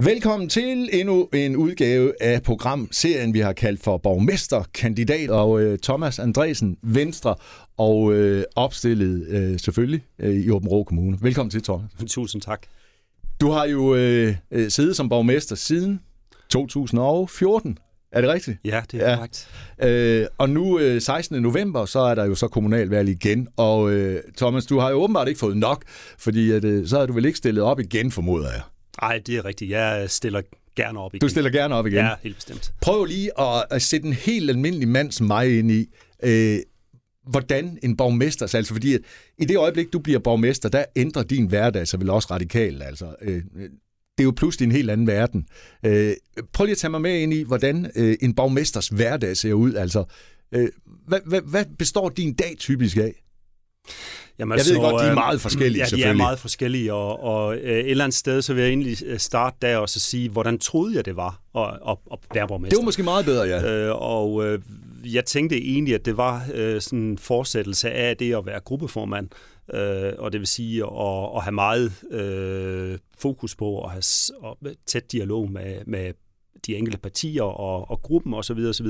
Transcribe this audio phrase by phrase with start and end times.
[0.00, 6.18] Velkommen til endnu en udgave af programserien, vi har kaldt for Borgmesterkandidat, og øh, Thomas
[6.18, 7.34] Andresen, Venstre,
[7.76, 11.18] og øh, opstillet øh, selvfølgelig øh, i Åben Rå Kommune.
[11.20, 11.90] Velkommen til, Thomas.
[12.06, 12.62] Tusind tak.
[13.40, 16.00] Du har jo øh, øh, siddet som borgmester siden
[16.50, 17.78] 2014.
[18.12, 18.58] Er det rigtigt?
[18.64, 19.16] Ja, det er ja.
[19.16, 19.48] korrekt.
[19.82, 21.42] Øh, og nu øh, 16.
[21.42, 23.48] november, så er der jo så kommunalvalg igen.
[23.56, 25.82] Og øh, Thomas, du har jo åbenbart ikke fået nok,
[26.18, 28.60] fordi at, øh, så har du vel ikke stillet op igen, formoder jeg.
[29.02, 29.70] Nej, det er rigtigt.
[29.70, 30.42] Jeg stiller
[30.76, 31.20] gerne op igen.
[31.20, 31.98] Du stiller gerne op igen?
[31.98, 32.72] Ja, helt bestemt.
[32.80, 35.86] Prøv lige at, at sætte en helt almindelig mand som mig ind i,
[36.22, 36.58] øh,
[37.26, 39.00] hvordan en borgmester, altså fordi at
[39.38, 42.82] i det øjeblik, du bliver borgmester, der ændrer din hverdag sig vel også radikalt.
[42.82, 43.42] Altså, øh,
[44.18, 45.46] det er jo pludselig en helt anden verden.
[45.86, 46.14] Øh,
[46.52, 49.74] prøv lige at tage mig med ind i, hvordan øh, en borgmesters hverdag ser ud.
[49.74, 50.04] Altså,
[50.52, 50.68] øh,
[51.06, 53.22] hvad, hvad, hvad består din dag typisk af?
[54.38, 57.22] Jamen, jeg ved så, godt, de er meget forskellige, ja, de er meget forskellige, og,
[57.22, 60.00] og øh, et eller andet sted, så vil jeg egentlig øh, starte der og så
[60.00, 62.70] sige, hvordan troede jeg, det var at, at, at være borgmester?
[62.70, 63.86] Det var måske meget bedre, ja.
[63.86, 64.58] Øh, og øh,
[65.04, 69.28] jeg tænkte egentlig, at det var øh, sådan en fortsættelse af det at være gruppeformand,
[69.74, 74.02] øh, og det vil sige at, at have meget øh, fokus på at have
[74.42, 76.12] og tæt dialog med, med
[76.66, 78.58] de enkelte partier og, og gruppen osv.
[78.58, 78.86] osv.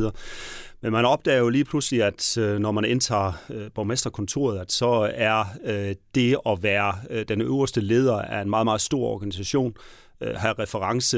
[0.83, 5.11] Men man opdager jo lige pludselig, at øh, når man indtager øh, borgmesterkontoret, at så
[5.15, 9.75] er øh, det at være den øverste leder af en meget, meget stor organisation,
[10.21, 11.17] have reference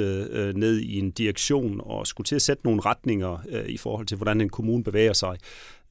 [0.54, 4.40] ned i en direktion og skulle til at sætte nogle retninger i forhold til, hvordan
[4.40, 5.36] en kommune bevæger sig.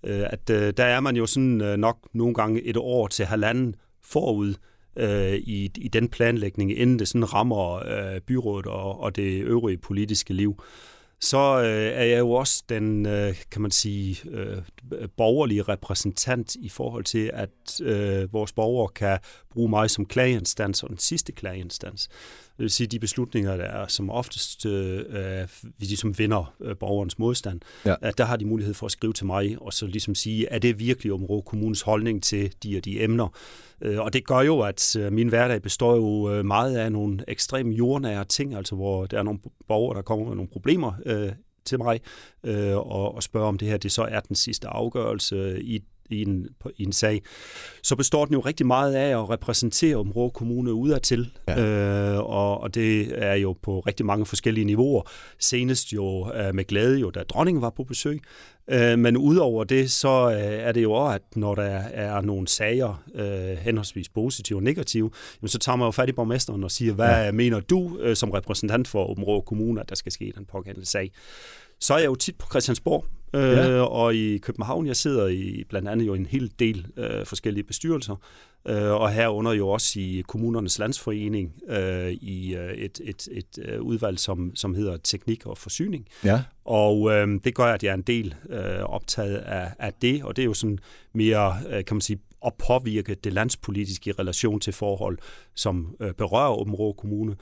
[0.03, 4.53] At der er man jo sådan nok nogle gange et år til halvanden forud
[4.97, 9.77] øh, i, i den planlægning, inden det sådan rammer øh, byrådet og, og det øvrige
[9.77, 10.61] politiske liv.
[11.19, 14.57] Så øh, er jeg jo også den, øh, kan man sige, øh,
[15.17, 19.19] borgerlige repræsentant i forhold til, at øh, vores borgere kan
[19.53, 22.07] bruge mig som klageinstans og den sidste klageinstans.
[22.57, 27.19] Det vil sige, de beslutninger, der er som oftest, øh, vi ligesom vinder øh, borgerens
[27.19, 27.95] modstand, ja.
[28.01, 30.59] at der har de mulighed for at skrive til mig, og så ligesom sige, er
[30.59, 33.27] det virkelig Områ Kommunes holdning til de og de emner?
[33.81, 37.23] Øh, og det gør jo, at øh, min hverdag består jo øh, meget af nogle
[37.27, 41.31] ekstremt jordnære ting, altså hvor der er nogle borgere, der kommer med nogle problemer øh,
[41.65, 41.99] til mig,
[42.43, 45.83] øh, og, og spørger om det her, det så er den sidste afgørelse øh, i
[46.09, 46.47] i en,
[46.77, 47.21] i en sag,
[47.83, 51.63] så består den jo rigtig meget af at repræsentere Områ Kommune udadtil, ja.
[51.63, 55.01] øh, og, og det er jo på rigtig mange forskellige niveauer.
[55.39, 58.21] Senest jo øh, med glæde, jo, da dronningen var på besøg,
[58.67, 61.63] øh, men udover det, så øh, er det jo også, at når der
[61.93, 66.11] er nogle sager, øh, henholdsvis positive og negative, jamen, så tager man jo fat i
[66.11, 67.31] borgmesteren og siger, hvad ja.
[67.31, 70.87] mener du øh, som repræsentant for Områ Kommune, at der skal ske i den pågældende
[70.87, 71.11] sag?
[71.79, 73.81] Så er jeg jo tit på Christiansborg, øh, ja.
[73.81, 74.87] og i København.
[74.87, 78.15] Jeg sidder i blandt andet jo en hel del øh, forskellige bestyrelser,
[78.67, 83.81] øh, og herunder jo også i kommunernes landsforening øh, i øh, et, et, et øh,
[83.81, 86.07] udvalg, som, som hedder Teknik og Forsyning.
[86.23, 86.43] Ja.
[86.65, 90.35] Og øh, det gør, at jeg er en del øh, optaget af, af det, og
[90.35, 90.79] det er jo sådan
[91.13, 95.17] mere, øh, kan man sige, at påvirke det landspolitiske i relation til forhold,
[95.55, 97.35] som øh, berører Åben Kommune.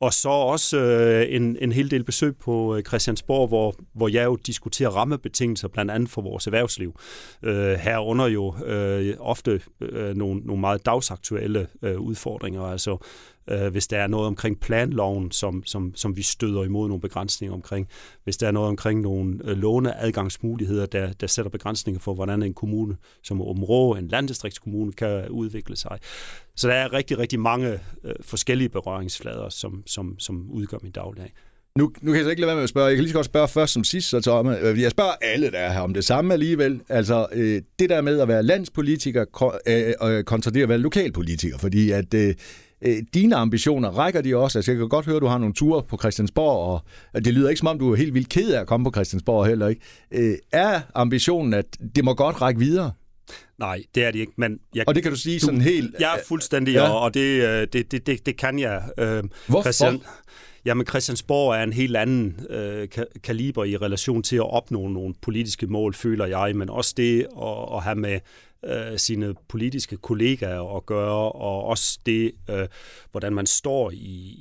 [0.00, 4.24] Og så også øh, en, en hel del besøg på øh, Christiansborg, hvor, hvor jeg
[4.24, 7.00] jo diskuterer rammebetingelser blandt andet for vores erhvervsliv.
[7.42, 13.06] Øh, herunder jo øh, ofte øh, nogle, nogle meget dagsaktuelle øh, udfordringer, altså
[13.50, 17.54] øh, hvis der er noget omkring planloven, som, som, som vi støder imod nogle begrænsninger
[17.54, 17.88] omkring,
[18.24, 22.54] hvis der er noget omkring nogle øh, låneadgangsmuligheder, der, der sætter begrænsninger for, hvordan en
[22.54, 25.98] kommune som Områ, en landdistriktskommune, kan udvikle sig.
[26.56, 31.32] Så der er rigtig, rigtig mange øh, forskellige berøringsflader, som, som, som udgør min dagligdag.
[31.78, 32.86] Nu, nu kan jeg så ikke lade være med at spørge.
[32.86, 34.58] Jeg kan lige så godt spørge først som sidst, så Thomas.
[34.62, 36.80] Øh, jeg spørger alle, der er her om det samme alligevel.
[36.88, 41.58] Altså, øh, det der med at være landspolitiker øh, øh, kontra det at være lokalpolitiker,
[41.58, 42.34] fordi at øh,
[42.84, 44.58] øh, dine ambitioner, rækker de også?
[44.58, 46.80] Altså, jeg kan godt høre, at du har nogle ture på Christiansborg,
[47.14, 48.90] og det lyder ikke som om, du er helt vildt ked af at komme på
[48.90, 49.82] Christiansborg heller ikke.
[50.10, 52.92] Øh, er ambitionen, at det må godt række videre?
[53.58, 54.32] Nej, det er det ikke.
[54.36, 55.94] Men jeg, og det kan du sige du, sådan helt...
[56.00, 56.88] Jeg er fuldstændig, ja.
[56.88, 58.82] og det, det, det, det, det kan jeg.
[58.98, 59.62] Øh, Hvorfor?
[59.62, 60.00] Christian,
[60.64, 62.88] Jamen Christiansborg er en helt anden øh,
[63.22, 67.76] kaliber i relation til at opnå nogle politiske mål, føler jeg, men også det at,
[67.76, 68.20] at have med
[68.66, 72.68] øh, sine politiske kollegaer at gøre, og også det, øh,
[73.10, 73.94] hvordan man står i,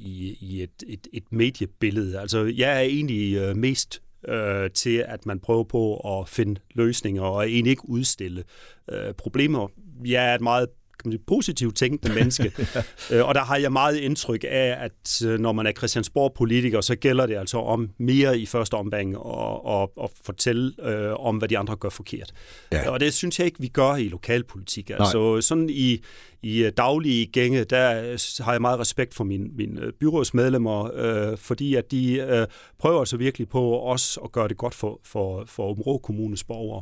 [0.06, 2.20] i, i et, et, et mediebillede.
[2.20, 7.22] Altså, jeg er egentlig øh, mest øh, til, at man prøver på at finde løsninger
[7.22, 8.44] og egentlig ikke udstille
[8.92, 9.68] øh, problemer.
[10.06, 10.68] Jeg er et meget
[11.04, 12.52] kan man sige, positivt tænkende menneske.
[13.10, 13.18] ja.
[13.18, 16.96] øh, og der har jeg meget indtryk af, at øh, når man er Christiansborg-politiker, så
[16.96, 21.48] gælder det altså om mere i første omgang og, og, og fortælle øh, om, hvad
[21.48, 22.34] de andre gør forkert.
[22.72, 22.90] Ja.
[22.90, 24.90] Og det synes jeg ikke, vi gør i lokalpolitik.
[24.90, 26.00] Altså sådan i,
[26.44, 31.76] i øh, daglige gænge, der har jeg meget respekt for mine, mine byrådsmedlemmer, øh, fordi
[31.76, 32.48] at de øh,
[32.80, 36.82] prøver altså virkelig på også at gøre det godt for, for, for Områ Kommunes borgere.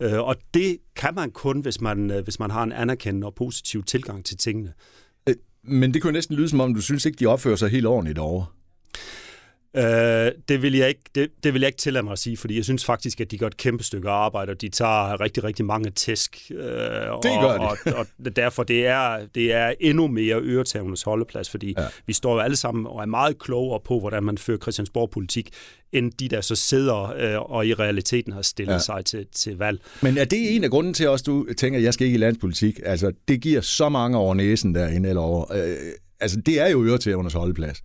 [0.00, 3.34] Øh, og det kan man kun, hvis man, øh, hvis man har en anerkendende og
[3.34, 4.72] positiv tilgang til tingene.
[5.28, 7.86] Øh, men det kunne næsten lyde som om, du synes ikke, de opfører sig helt
[7.86, 8.54] ordentligt over.
[9.76, 12.56] Øh, det, vil jeg ikke, det, det vil jeg ikke tillade mig at sige, fordi
[12.56, 15.64] jeg synes faktisk, at de gør et kæmpe stykke arbejde, og de tager rigtig, rigtig
[15.64, 16.50] mange tæsk.
[16.50, 17.58] Øh, det og, gør de.
[17.58, 21.84] og, og derfor det er det er endnu mere øretævnes holdeplads, fordi ja.
[22.06, 25.50] vi står jo alle sammen og er meget klogere på, hvordan man fører Christiansborg-politik,
[25.92, 28.78] end de, der så sidder øh, og i realiteten har stillet ja.
[28.78, 29.80] sig til, til valg.
[30.02, 32.20] Men er det en af grunden til også, du tænker, at jeg skal ikke i
[32.20, 32.80] landspolitik?
[32.84, 35.52] Altså, det giver så mange over næsen derinde eller over.
[35.54, 35.76] Øh,
[36.20, 37.82] altså, det er jo øretævnes holdeplads.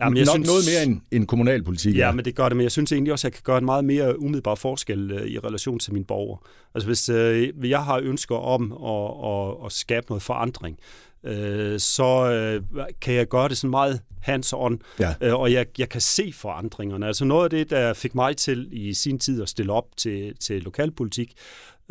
[0.00, 1.96] Jamen, jeg Nok synes, noget mere end, end kommunalpolitik.
[1.96, 3.58] Ja, ja, men det gør det, men jeg synes egentlig også, at jeg kan gøre
[3.58, 6.38] en meget mere umiddelbar forskel uh, i relation til mine borgere.
[6.74, 10.78] Altså hvis uh, jeg har ønsker om at, at, at skabe noget forandring,
[11.22, 11.30] uh,
[11.78, 15.32] så uh, kan jeg gøre det sådan meget hands-on, ja.
[15.32, 17.06] uh, og jeg, jeg kan se forandringerne.
[17.06, 20.34] Altså noget af det, der fik mig til i sin tid at stille op til,
[20.40, 21.32] til lokalpolitik,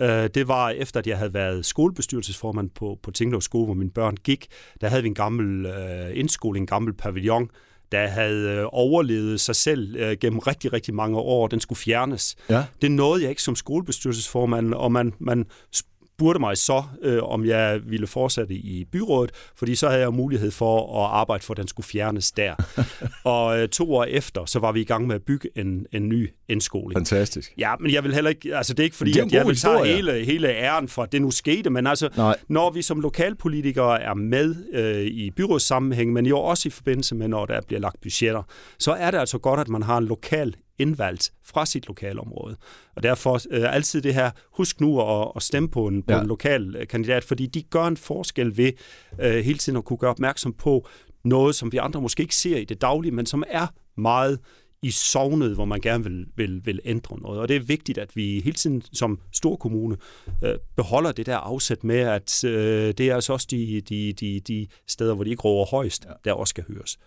[0.01, 3.91] Øh, det var efter, at jeg havde været skolebestyrelsesformand på, på Tinglev Skole, hvor mine
[3.91, 4.47] børn gik.
[4.81, 7.49] Der havde vi en gammel øh, indskole, en gammel pavillon,
[7.91, 11.47] der havde øh, overlevet sig selv øh, gennem rigtig, rigtig mange år.
[11.47, 12.35] Den skulle fjernes.
[12.49, 12.65] Ja.
[12.81, 15.45] Det nåede jeg ikke som skolebestyrelsesformand, og man, man
[16.17, 20.51] spurgte mig så, øh, om jeg ville fortsætte i byrådet, fordi så havde jeg mulighed
[20.51, 22.55] for at arbejde for, at den skulle fjernes der.
[23.23, 26.09] og øh, to år efter, så var vi i gang med at bygge en, en
[26.09, 26.97] ny indskoling.
[26.97, 27.53] Fantastisk.
[27.57, 29.47] Ja, men jeg vil heller ikke, altså det er ikke fordi, det er at jeg
[29.47, 32.35] vil tage hele, hele æren for, at det nu skete, men altså, Nej.
[32.49, 37.27] når vi som lokalpolitikere er med øh, i byrådssammenhæng, men jo også i forbindelse med,
[37.27, 38.43] når der bliver lagt budgetter,
[38.79, 42.57] så er det altså godt, at man har en lokal indvalgt fra sit lokalområde.
[42.95, 46.21] Og derfor øh, altid det her, husk nu at, at stemme på en, på ja.
[46.21, 48.71] en lokal øh, kandidat, fordi de gør en forskel ved
[49.19, 50.87] øh, hele tiden at kunne gøre opmærksom på
[51.23, 54.39] noget, som vi andre måske ikke ser i det daglige, men som er meget
[54.81, 57.39] i sovnet, hvor man gerne vil, vil, vil ændre noget.
[57.39, 59.97] Og det er vigtigt, at vi hele tiden som stor kommune
[60.43, 64.39] øh, beholder det der afsæt med, at øh, det er altså også de, de, de,
[64.39, 66.11] de steder, hvor de ikke råber højst, ja.
[66.25, 66.97] der også skal høres.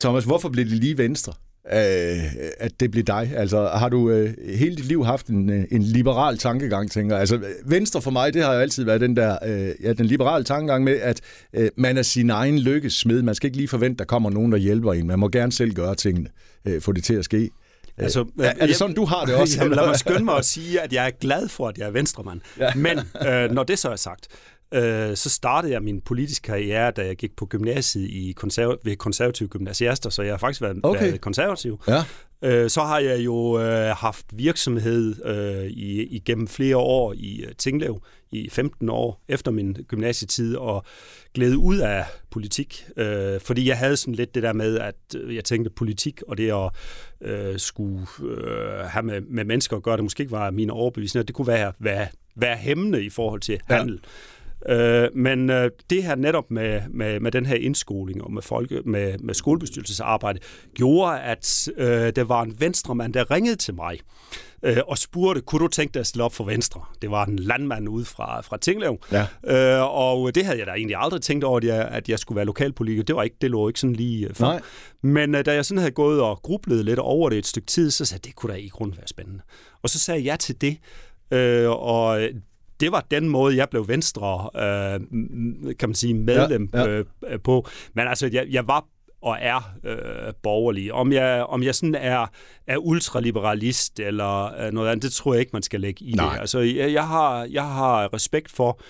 [0.00, 1.32] Thomas, hvorfor blev det lige venstre?
[1.72, 2.24] Øh,
[2.58, 3.32] at det blev dig?
[3.36, 7.40] Altså, har du øh, hele dit liv haft en, øh, en liberal tankegang, tænker Altså,
[7.66, 10.84] Venstre for mig, det har jo altid været den der, øh, ja, den liberale tankegang
[10.84, 11.20] med, at
[11.52, 13.22] øh, man er sin egen lykkesmed.
[13.22, 15.06] Man skal ikke lige forvente, der kommer nogen, der hjælper en.
[15.06, 16.28] Man må gerne selv gøre tingene,
[16.64, 17.50] øh, få det til at ske.
[17.98, 19.58] Altså, er, er det sådan, du har det også?
[19.62, 21.90] Jamen, lad mig skynde mig at sige, at jeg er glad for, at jeg er
[21.90, 22.40] venstremand.
[22.58, 22.74] Ja.
[22.74, 24.26] Men øh, når det så er sagt,
[24.74, 28.96] øh, så startede jeg min politiske karriere, da jeg gik på gymnasiet i konserv- ved
[28.96, 31.00] konservative gymnasiaster, så jeg har faktisk været, okay.
[31.00, 31.80] været konservativ.
[31.88, 32.04] Ja.
[32.42, 37.52] Øh, så har jeg jo øh, haft virksomhed øh, i, igennem flere år i uh,
[37.58, 40.84] Tinglev, i 15 år efter min gymnasietid, og
[41.34, 45.34] glæde ud af politik, øh, fordi jeg havde sådan lidt det der med, at øh,
[45.34, 46.70] jeg tænkte politik og det at
[47.30, 51.24] øh, skulle øh, have med, med mennesker at gøre, det måske ikke var mine overbevisninger,
[51.24, 54.00] det kunne være, være, være hæmmende i forhold til handel.
[54.02, 54.08] Ja.
[54.68, 58.80] Øh, men øh, det her netop med, med, med den her indskoling og med, folke,
[58.84, 60.38] med, med skolebestyrelsesarbejde,
[60.74, 63.98] gjorde, at øh, der var en venstremand, der ringede til mig
[64.62, 66.80] øh, og spurgte, kunne du tænke dig at stille op for Venstre?
[67.02, 69.26] Det var en landmand ude fra, fra Tinglev, ja.
[69.78, 72.36] øh, og det havde jeg da egentlig aldrig tænkt over, at jeg, at jeg skulle
[72.36, 73.02] være lokalpolitiker.
[73.02, 74.44] Det var ikke, det lå ikke sådan lige øh, for.
[74.44, 74.60] Nej.
[75.02, 77.90] Men øh, da jeg sådan havde gået og grublet lidt over det et stykke tid,
[77.90, 79.42] så sagde jeg, det kunne da i grunden være spændende.
[79.82, 80.78] Og så sagde jeg ja til det,
[81.30, 82.28] øh, og
[82.84, 85.00] det var den måde, jeg blev venstre, øh,
[85.78, 87.02] kan man sige, medlem ja, ja.
[87.28, 87.68] Øh, på.
[87.94, 88.84] Men altså, jeg, jeg var
[89.22, 90.92] og er øh, borgerlig.
[90.92, 92.26] Om jeg, om jeg sådan er,
[92.66, 96.32] er ultraliberalist eller øh, noget andet, det tror jeg ikke, man skal lægge i Nej.
[96.32, 96.40] det.
[96.40, 98.80] Altså, jeg, jeg, har, jeg har respekt for,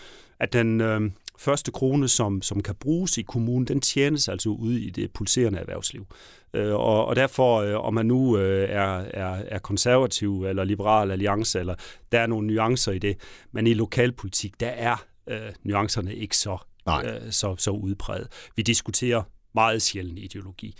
[0.40, 1.00] at den øh,
[1.38, 5.58] første krone, som, som kan bruges i kommunen, den tjenes altså ud i det pulserende
[5.58, 6.06] erhvervsliv.
[6.54, 11.10] Øh, og, og derfor, øh, om man nu øh, er, er, er konservativ eller liberal
[11.10, 11.74] alliance, eller
[12.12, 13.16] der er nogle nuancer i det,
[13.52, 16.56] men i lokalpolitik, der er øh, nuancerne ikke så,
[16.88, 18.28] øh, så, så udbredt.
[18.56, 19.22] Vi diskuterer
[19.54, 20.76] meget sjældent ideologi.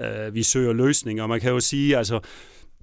[0.00, 2.20] Øh, vi søger løsninger, og man kan jo sige, altså,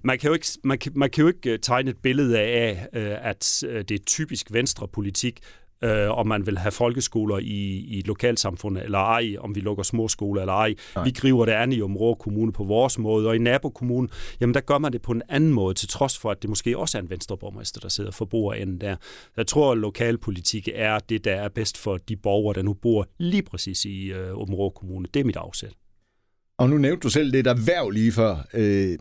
[0.04, 2.88] man kan jo ikke, man kan, man kan jo ikke tegne et billede af,
[3.22, 5.40] at det er typisk venstrepolitik,
[5.84, 10.08] øh, om man vil have folkeskoler i, i lokalsamfundet eller ej, om vi lukker små
[10.08, 10.76] skoler eller ej.
[10.96, 11.04] Nej.
[11.04, 14.10] Vi griber det an i Område Kommune på vores måde, og i nabokommunen,
[14.42, 16.78] jamen der gør man det på en anden måde, til trods for, at det måske
[16.78, 18.96] også er en venstreborgmester, der sidder for bordenden der.
[19.38, 23.08] Jeg tror, at lokalpolitik er det, der er bedst for de borgere, der nu bor
[23.18, 25.08] lige præcis i øh, Område Kommune.
[25.14, 25.74] Det er mit afsæt.
[26.58, 28.48] Og nu nævnte du selv det der værv lige før.
[28.54, 28.98] Øh,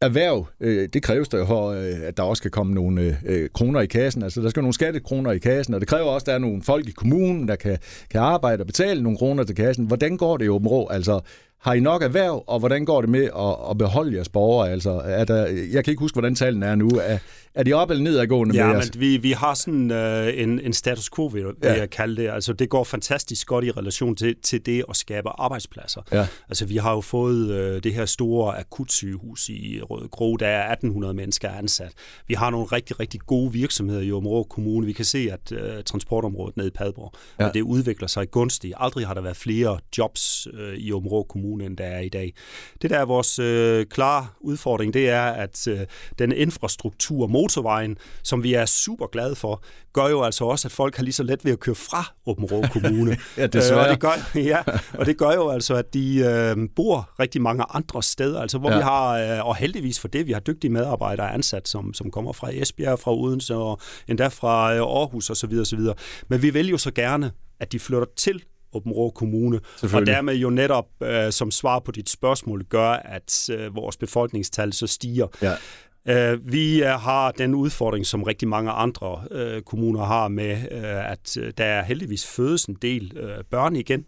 [0.00, 3.80] erhverv, øh, det kræves der for, øh, at der også skal komme nogle øh, kroner
[3.80, 4.22] i kassen.
[4.22, 6.62] Altså, der skal nogle skattekroner i kassen, og det kræver også, at der er nogle
[6.62, 7.78] folk i kommunen, der kan,
[8.10, 9.86] kan arbejde og betale nogle kroner til kassen.
[9.86, 10.88] Hvordan går det i Åben Rå?
[10.88, 11.20] Altså,
[11.60, 14.70] har I nok erhverv, og hvordan går det med at, at beholde jeres borgere?
[14.70, 16.88] Altså, er der, jeg kan ikke huske, hvordan tallene er nu.
[17.02, 17.18] Er,
[17.54, 20.72] er de op eller nedadgående ja, med men vi, vi har sådan øh, en, en
[20.72, 21.78] status quo, vil ja.
[21.78, 22.30] jeg kalde det.
[22.30, 26.02] Altså, det går fantastisk godt i relation til, til det at skabe arbejdspladser.
[26.12, 26.26] Ja.
[26.48, 30.72] Altså, vi har jo fået øh, det her store akutsygehus i Røde Gro, der er
[30.72, 31.92] 1800 mennesker ansat.
[32.26, 34.86] Vi har nogle rigtig, rigtig gode virksomheder i Område Kommune.
[34.86, 37.50] Vi kan se, at øh, transportområdet nede i Padborg, ja.
[37.54, 38.74] det udvikler sig gunstigt.
[38.76, 42.34] Aldrig har der været flere jobs øh, i Område Kommune, end der er i dag.
[42.82, 45.80] Det der er vores øh, klare udfordring, det er, at øh,
[46.18, 49.62] den infrastruktur, motorvejen, som vi er super glade for,
[49.92, 52.44] gør jo altså også, at folk har lige så let ved at køre fra Åben
[52.44, 53.16] Rå Kommune.
[53.36, 53.80] ja, desværre.
[53.80, 54.62] Øh, og, det gør, ja,
[54.98, 58.70] og det gør jo altså, at de øh, bor rigtig mange andre steder, altså hvor
[58.70, 58.76] ja.
[58.76, 62.32] vi har, øh, og heldigvis for det, vi har dygtige medarbejdere ansat, som, som kommer
[62.32, 65.52] fra Esbjerg, fra Odense og endda fra øh, Aarhus osv.
[65.60, 65.80] osv.
[66.28, 69.60] Men vi vil jo så gerne, at de flytter til Åben Rå Kommune,
[69.94, 74.72] og dermed jo netop øh, som svar på dit spørgsmål gør, at øh, vores befolkningstal
[74.72, 75.26] så stiger.
[75.42, 75.54] Ja.
[76.08, 81.36] Øh, vi har den udfordring, som rigtig mange andre øh, kommuner har med, øh, at
[81.36, 84.04] øh, der er heldigvis fødes en del øh, børn igen,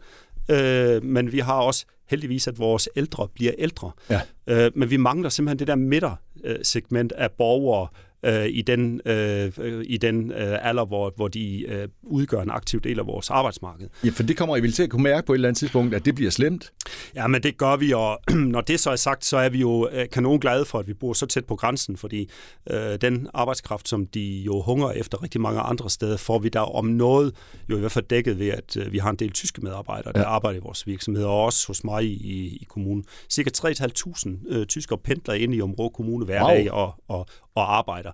[0.51, 3.91] øh, men vi har også heldigvis, at vores ældre bliver ældre.
[4.11, 4.21] Ja.
[4.47, 8.10] Øh, men vi mangler simpelthen det der midtersegment af borgere, øh,
[8.49, 9.53] i den, øh,
[9.85, 13.89] i den øh, alder, hvor, hvor de øh, udgør en aktiv del af vores arbejdsmarked.
[14.05, 15.95] Ja, for det kommer I vel til at kunne mærke på et eller andet tidspunkt,
[15.95, 16.73] at det bliver slemt?
[17.15, 18.21] Ja, men det gør vi, og
[18.55, 20.95] når det så er sagt, så er vi jo øh, kanon glade for, at vi
[20.95, 22.31] bor så tæt på grænsen, fordi
[22.71, 26.61] øh, den arbejdskraft, som de jo hunger efter rigtig mange andre steder, får vi der
[26.61, 27.35] om noget
[27.69, 30.21] jo i hvert fald dækket ved, at øh, vi har en del tyske medarbejdere, der
[30.21, 30.27] ja.
[30.27, 33.05] arbejder i vores virksomheder, og også hos mig i, i kommunen.
[33.31, 36.51] Cirka 3.500 øh, tyskere pendler ind i Område Kommune hver wow.
[36.51, 38.10] dag og, og, og arbejder.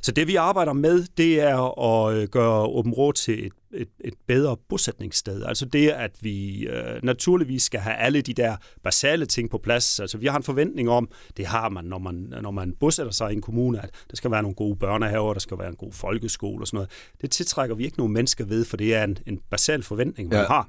[0.00, 3.88] Så det vi arbejder med, det er at øh, gøre Åben Rå til et, et,
[4.04, 5.42] et bedre bosætningssted.
[5.44, 10.00] Altså det, at vi øh, naturligvis skal have alle de der basale ting på plads.
[10.00, 13.30] Altså vi har en forventning om, det har man, når man, når man bosætter sig
[13.30, 15.92] i en kommune, at der skal være nogle gode børnehaver, der skal være en god
[15.92, 16.90] folkeskole og sådan noget.
[17.20, 20.40] Det tiltrækker vi ikke nogen mennesker ved, for det er en, en basal forventning, man
[20.40, 20.46] ja.
[20.46, 20.68] har.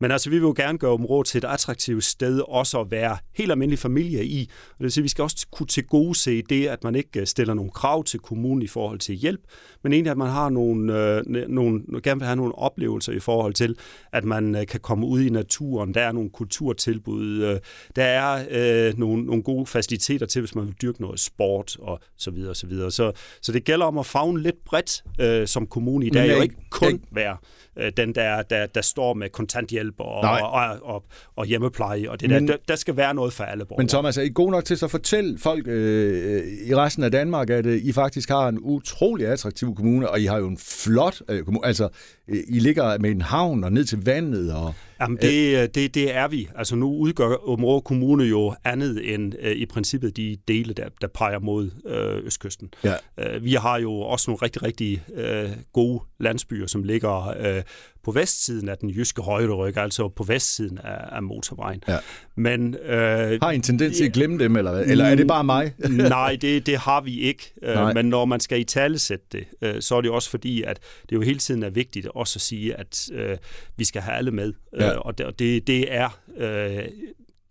[0.00, 3.16] Men altså, vi vil jo gerne gøre området til et attraktivt sted, også at være
[3.34, 4.50] helt almindelig familie i.
[4.70, 6.94] Og det vil sige, at vi skal også kunne til gode se det, at man
[6.94, 9.40] ikke øh, stiller nogle krav til kommunen i forhold til hjælp,
[9.82, 13.54] men egentlig, at man har nogle, øh, nogle, gerne vil have nogle oplevelser i forhold
[13.54, 13.76] til,
[14.12, 15.94] at man øh, kan komme ud i naturen.
[15.94, 17.42] Der er nogle kulturtilbud.
[17.42, 17.60] Øh,
[17.96, 22.00] der er øh, nogle, nogle gode faciliteter til, hvis man vil dyrke noget sport og
[22.16, 22.50] så videre.
[22.50, 22.90] Og så, videre.
[22.90, 23.12] Så,
[23.42, 26.56] så det gælder om at fagne lidt bredt øh, som kommune i dag, og ikke
[26.70, 27.36] kun være
[27.76, 31.04] øh, den, der, der, der står med kontanthjælp og, og, og, og,
[31.36, 33.82] og hjemmepleje, og det der, der, der skal være noget for alle borgere.
[33.82, 37.50] Men Thomas, er I god nok til at fortælle folk øh, i resten af Danmark,
[37.50, 41.22] at øh, I faktisk har en utrolig attraktiv kommune, og I har jo en flot
[41.28, 41.66] øh, kommune.
[41.66, 41.88] Altså,
[42.28, 44.54] I ligger med en havn og ned til vandet.
[44.54, 46.48] Og, Jamen, det, øh, det, det er vi.
[46.56, 51.06] Altså, nu udgør Område Kommune jo andet end øh, i princippet de dele, der, der
[51.06, 52.74] peger mod øh, Østkysten.
[52.84, 52.94] Ja.
[53.18, 57.62] Øh, vi har jo også nogle rigtig, rigtig øh, gode landsbyer, som ligger øh,
[58.06, 61.82] på vestsiden af den jyske højderyg, altså på vestsiden af, af motorvejen.
[61.88, 61.98] Ja.
[62.36, 65.44] Men, øh, har I en tendens til at glemme dem, eller, eller er det bare
[65.44, 65.74] mig?
[65.90, 67.52] nej, det, det har vi ikke.
[67.62, 70.62] Øh, men når man skal i tale sætte det, øh, så er det også fordi,
[70.62, 73.36] at det jo hele tiden er vigtigt også at sige, at øh,
[73.76, 74.52] vi skal have alle med.
[74.80, 74.94] Ja.
[74.94, 76.84] Øh, og det, det, det er øh,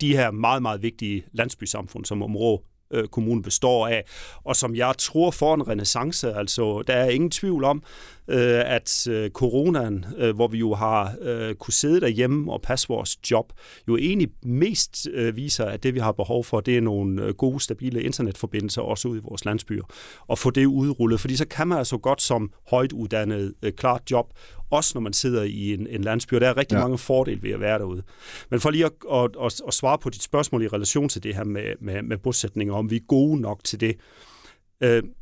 [0.01, 4.03] de her meget, meget vigtige landsbysamfund, som område øh, kommunen består af,
[4.43, 6.33] og som jeg tror får en renaissance.
[6.33, 7.83] Altså, der er ingen tvivl om,
[8.27, 12.87] øh, at øh, coronaen, øh, hvor vi jo har øh, kunne sidde derhjemme og passe
[12.87, 13.53] vores job,
[13.87, 17.59] jo egentlig mest øh, viser, at det vi har behov for, det er nogle gode,
[17.59, 19.83] stabile internetforbindelser også ud i vores landsbyer,
[20.27, 24.01] og få det udrullet, fordi så kan man altså godt som højt uddannet øh, klart
[24.11, 24.33] job
[24.69, 26.81] også når man sidder i en, en landsby, og der er rigtig ja.
[26.81, 28.03] mange fordele ved at være derude.
[28.49, 31.35] Men for lige at, at, at, at svare på dit spørgsmål i relation til det
[31.35, 33.95] her med, med, med bosætninger, om vi er gode nok til det, Øh,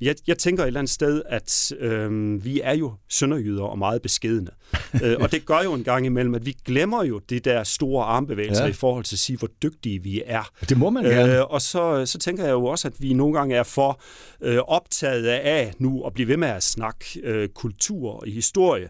[0.01, 4.01] jeg, jeg tænker et eller andet sted, at øh, vi er jo sønderjyder og meget
[4.01, 4.51] beskedende.
[5.03, 8.05] øh, og det gør jo en gang imellem, at vi glemmer jo de der store
[8.05, 8.69] armbevægelser ja.
[8.69, 10.49] i forhold til at sige, hvor dygtige vi er.
[10.69, 11.37] Det må man gerne.
[11.37, 14.01] Øh, og så, så tænker jeg jo også, at vi nogle gange er for
[14.41, 18.89] øh, optaget af nu at blive ved med at snakke øh, kultur og historie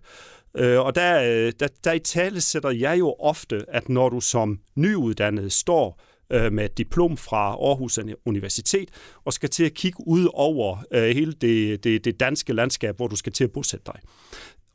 [0.57, 4.59] Øh, og der, der, der i tale sætter jeg jo ofte, at når du som
[4.75, 5.99] nyuddannet står
[6.33, 8.89] øh, med et diplom fra Aarhus Universitet
[9.25, 13.07] og skal til at kigge ud over øh, hele det, det, det danske landskab, hvor
[13.07, 13.99] du skal til at bosætte dig.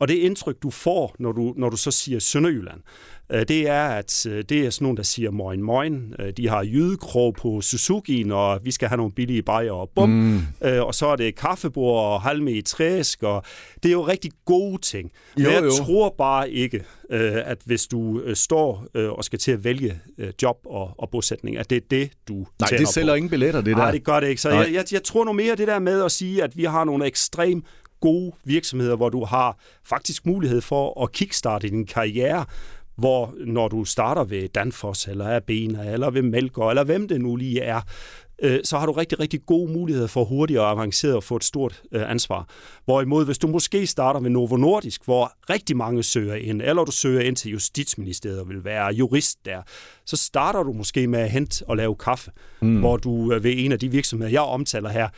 [0.01, 2.81] Og det indtryk, du får, når du, når du så siger Sønderjylland,
[3.33, 6.15] øh, det er, at øh, det er sådan nogen, der siger moin moin.
[6.19, 10.09] Øh, de har jydekrog på Suzuki, når vi skal have nogle billige bajer og bum.
[10.11, 10.41] Mm.
[10.61, 13.43] Og så er det kaffebord og halme i træsk, og
[13.83, 15.11] det er jo rigtig gode ting.
[15.39, 15.71] Jo, Men jeg jo.
[15.71, 20.01] tror bare ikke, at hvis du står og skal til at vælge
[20.43, 23.17] job og, og bosætning, at det er det, du Nej, det sælger på.
[23.17, 23.83] ingen billetter, det der.
[23.83, 24.41] Nej, det gør det ikke.
[24.41, 26.85] Så jeg, jeg, jeg tror nu mere det der med at sige, at vi har
[26.85, 27.63] nogle ekstrem
[28.01, 32.45] gode virksomheder, hvor du har faktisk mulighed for at kickstarte din karriere,
[32.97, 37.37] hvor når du starter ved Danfoss, eller Abena, eller ved Melker, eller hvem det nu
[37.37, 37.81] lige er,
[38.43, 41.45] øh, så har du rigtig, rigtig gode muligheder for hurtigt og avanceret at få et
[41.45, 42.49] stort øh, ansvar.
[42.85, 46.93] Hvorimod, hvis du måske starter ved Novo Nordisk, hvor rigtig mange søger ind, eller du
[46.93, 49.63] søger ind til Justitsministeriet og vil være jurist der,
[50.07, 52.79] så starter du måske med at hente og lave kaffe, mm.
[52.79, 55.09] hvor du øh, ved en af de virksomheder, jeg omtaler her,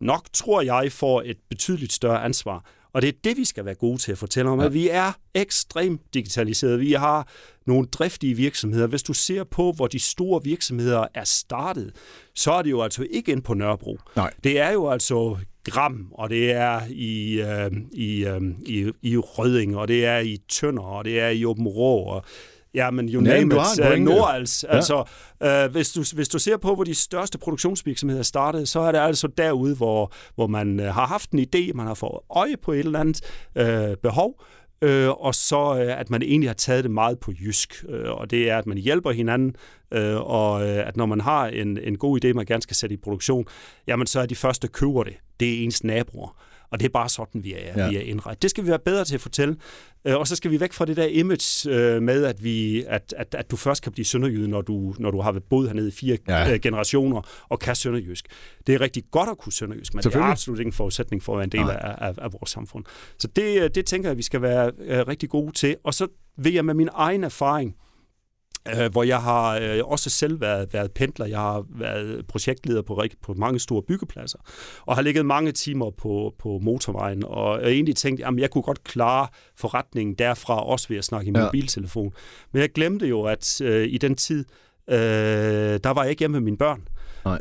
[0.00, 2.64] nok, tror jeg, får et betydeligt større ansvar.
[2.92, 4.66] Og det er det, vi skal være gode til at fortælle om, ja.
[4.66, 6.80] at vi er ekstremt digitaliseret.
[6.80, 7.28] Vi har
[7.66, 8.86] nogle driftige virksomheder.
[8.86, 11.92] Hvis du ser på, hvor de store virksomheder er startet,
[12.34, 13.98] så er det jo altså ikke ind på Nørrebro.
[14.16, 14.32] Nej.
[14.44, 19.76] Det er jo altså Gram, og det er i, øh, i, øh, i, i Rødding,
[19.76, 22.24] og det er i Tønder, og det er i Åben Rå, og
[22.74, 24.02] Ja, men you name ja, it.
[24.02, 24.64] Nordals.
[24.68, 24.74] Ja.
[24.74, 25.04] Altså,
[25.42, 28.98] øh, hvis, du, hvis du ser på, hvor de største produktionsvirksomheder startede, så er det
[28.98, 32.72] altså derude, hvor, hvor man øh, har haft en idé, man har fået øje på
[32.72, 33.20] et eller andet
[33.56, 34.42] øh, behov,
[34.82, 37.84] øh, og så øh, at man egentlig har taget det meget på jysk.
[37.88, 39.54] Øh, og det er, at man hjælper hinanden,
[39.92, 42.94] øh, og øh, at når man har en, en god idé, man gerne skal sætte
[42.94, 43.46] i produktion,
[43.86, 45.14] jamen så er de første, køber det.
[45.40, 46.42] Det er ens naboer.
[46.70, 47.88] Og det er bare sådan, vi er, ja.
[47.88, 48.42] vi er indrettet.
[48.42, 49.56] Det skal vi være bedre til at fortælle.
[50.04, 53.14] Øh, og så skal vi væk fra det der image øh, med, at, vi, at,
[53.16, 55.90] at, at du først kan blive sønderjyde, når du, når du har boet hernede i
[55.90, 56.52] fire ja.
[56.52, 58.26] Øh, generationer og kan sønderjysk.
[58.66, 61.32] Det er rigtig godt at kunne sønderjysk, men det er absolut ikke en forudsætning for
[61.32, 62.84] at være en del af, af, af vores samfund.
[63.18, 64.70] Så det, det tænker jeg, vi skal være
[65.02, 65.76] rigtig gode til.
[65.84, 66.06] Og så
[66.36, 67.76] vil jeg med min egen erfaring,
[68.76, 71.26] øh, hvor jeg har øh, også selv været, været pendler.
[71.26, 74.38] Jeg har været projektleder på, på mange store byggepladser,
[74.86, 78.62] og har ligget mange timer på, på motorvejen, og jeg egentlig tænkt, at jeg kunne
[78.62, 81.44] godt klare forretningen derfra, også ved at snakke i ja.
[81.44, 82.12] mobiltelefon.
[82.52, 84.44] Men jeg glemte jo, at øh, i den tid,
[84.90, 84.96] øh,
[85.84, 86.82] der var jeg ikke hjemme med mine børn.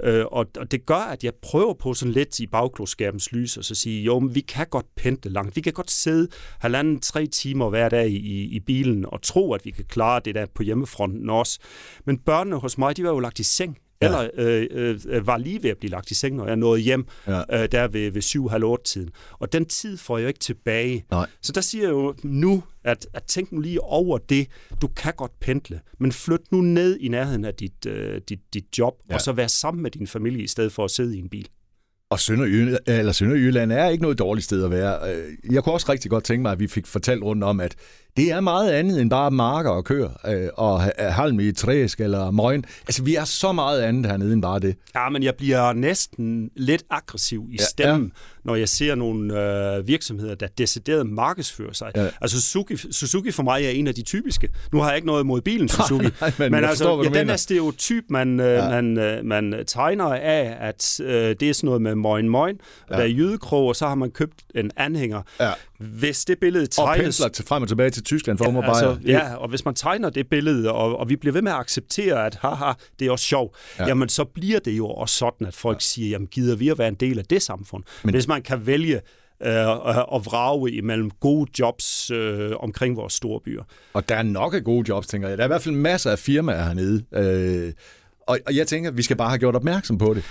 [0.03, 3.63] Øh, og, og det gør, at jeg prøver på sådan lidt i bagklodskabens lys, og
[3.63, 5.55] så sige, jo, men vi kan godt pendle langt.
[5.55, 6.27] Vi kan godt sidde
[6.59, 10.35] halvanden, tre timer hver dag i, i bilen og tro, at vi kan klare det
[10.35, 11.59] der på hjemmefronten også.
[12.05, 14.05] Men børnene hos mig, de var jo lagt i seng Ja.
[14.07, 17.05] Eller øh, øh, var lige ved at blive lagt i seng, når jeg nåede hjem
[17.27, 17.63] ja.
[17.63, 19.09] øh, der ved, ved 7-8 tiden.
[19.31, 21.05] Og den tid får jeg ikke tilbage.
[21.11, 21.27] Nej.
[21.41, 24.47] Så der siger jeg jo nu, at, at tænk nu lige over det.
[24.81, 28.77] Du kan godt pendle, men flyt nu ned i nærheden af dit, øh, dit, dit
[28.77, 29.15] job, ja.
[29.15, 31.47] og så vær sammen med din familie, i stedet for at sidde i en bil.
[32.09, 35.13] Og Sønderjylland, eller Sønderjylland er ikke noget dårligt sted at være.
[35.15, 37.75] Øh, jeg kunne også rigtig godt tænke mig, at vi fik fortalt rundt om, at
[38.17, 42.31] det er meget andet end bare marker og køer, øh, og halm i træsk eller
[42.31, 42.65] møgen.
[42.87, 44.75] Altså, vi er så meget andet hernede end bare det.
[44.95, 48.36] Ja, men jeg bliver næsten lidt aggressiv i stemmen, ja, ja.
[48.47, 51.91] Når jeg ser nogle øh, virksomheder, der decideret markedsfører sig.
[51.95, 52.07] Ja.
[52.21, 54.49] Altså, Suzuki, Suzuki for mig er en af de typiske.
[54.73, 57.19] Nu har jeg ikke noget imod bilen Suzuki, nej, nej, men, men altså, forstår, ja,
[57.19, 58.69] den er stereotyp, man, øh, ja.
[58.69, 62.95] man, øh, man tegner af, at øh, det er sådan noget med møgen møgen, ja.
[62.95, 65.21] der er jydekrog, og så har man købt en anhænger.
[65.39, 65.51] Ja.
[65.79, 67.19] Hvis det billede tegnes...
[67.19, 70.09] Og til frem og tilbage til Tyskland for ja, altså, ja, og hvis man tegner
[70.09, 73.25] det billede, og, og vi bliver ved med at acceptere, at haha, det er også
[73.25, 73.87] sjovt, ja.
[73.87, 75.79] jamen så bliver det jo også sådan, at folk ja.
[75.79, 77.83] siger, jamen gider vi at være en del af det samfund?
[78.03, 79.01] Men, hvis man kan vælge
[79.43, 79.67] øh,
[80.13, 83.63] og vrage imellem gode jobs øh, omkring vores store byer.
[83.93, 85.37] Og der er nok af gode jobs, tænker jeg.
[85.37, 87.03] Der er i hvert fald masser af firmaer hernede.
[87.13, 87.73] Øh,
[88.27, 90.23] og, og jeg tænker, at vi skal bare have gjort opmærksom på det.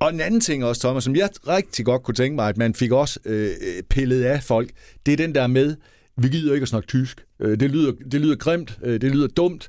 [0.00, 2.74] Og en anden ting også, Thomas, som jeg rigtig godt kunne tænke mig, at man
[2.74, 3.50] fik også øh,
[3.90, 4.70] pillet af folk,
[5.06, 5.76] det er den der med,
[6.16, 7.24] vi gider ikke at snakke tysk.
[7.40, 9.68] Øh, det lyder, det lyder grimt, øh, det lyder dumt.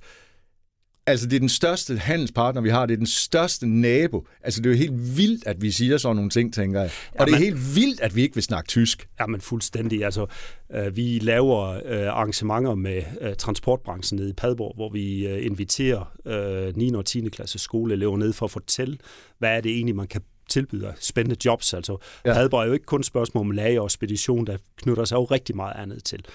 [1.07, 2.85] Altså, det er den største handelspartner, vi har.
[2.85, 4.27] Det er den største nabo.
[4.43, 6.91] Altså, det er jo helt vildt, at vi siger sådan nogle ting, tænker jeg.
[7.11, 9.07] Og ja, det er helt vildt, at vi ikke vil snakke tysk.
[9.19, 10.05] Ja, men fuldstændig.
[10.05, 10.25] Altså,
[10.73, 16.11] øh, vi laver øh, arrangementer med øh, transportbranchen nede i Padborg, hvor vi øh, inviterer
[16.25, 16.93] øh, 9.
[16.93, 17.29] og 10.
[17.29, 18.97] klasse skoleelever ned for at fortælle,
[19.39, 21.73] hvad er det egentlig, man kan tilbyde spændende jobs.
[21.73, 22.33] Altså, ja.
[22.33, 25.55] Padborg er jo ikke kun spørgsmål om lager og spedition, der knytter sig jo rigtig
[25.55, 26.25] meget andet til.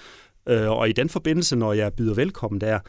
[0.47, 2.79] Øh, og i den forbindelse, når jeg byder velkommen der,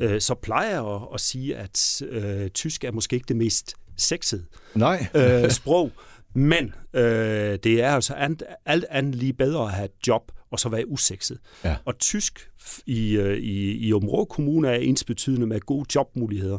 [0.00, 3.74] øh, så plejer jeg at, at sige, at øh, tysk er måske ikke det mest
[3.96, 5.06] sexede Nej.
[5.14, 5.92] øh, sprog,
[6.34, 10.60] men øh, det er altså alt, alt andet lige bedre at have et job og
[10.60, 11.38] så være usekset.
[11.64, 11.76] Ja.
[11.84, 12.50] Og tysk
[12.86, 16.58] i, øh, i, i Områ Kommune er ensbetydende med gode jobmuligheder.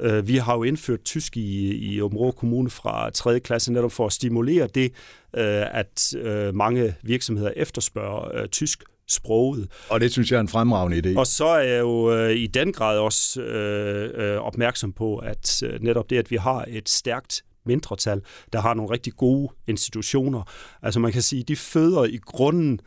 [0.00, 3.40] Øh, vi har jo indført tysk i, i Områ Kommune fra 3.
[3.40, 4.92] klasse netop for at stimulere det,
[5.36, 6.14] øh, at
[6.54, 9.68] mange virksomheder efterspørger tysk sproget.
[9.90, 11.18] Og det synes jeg er en fremragende idé.
[11.18, 15.62] Og så er jeg jo øh, i den grad også øh, øh, opmærksom på, at
[15.62, 18.20] øh, netop det, at vi har et stærkt mindretal,
[18.52, 20.42] der har nogle rigtig gode institutioner.
[20.82, 22.80] Altså man kan sige, de føder i grunden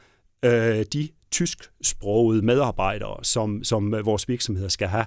[0.46, 5.06] øh, de tysksprogede medarbejdere, som, som vores virksomheder skal have.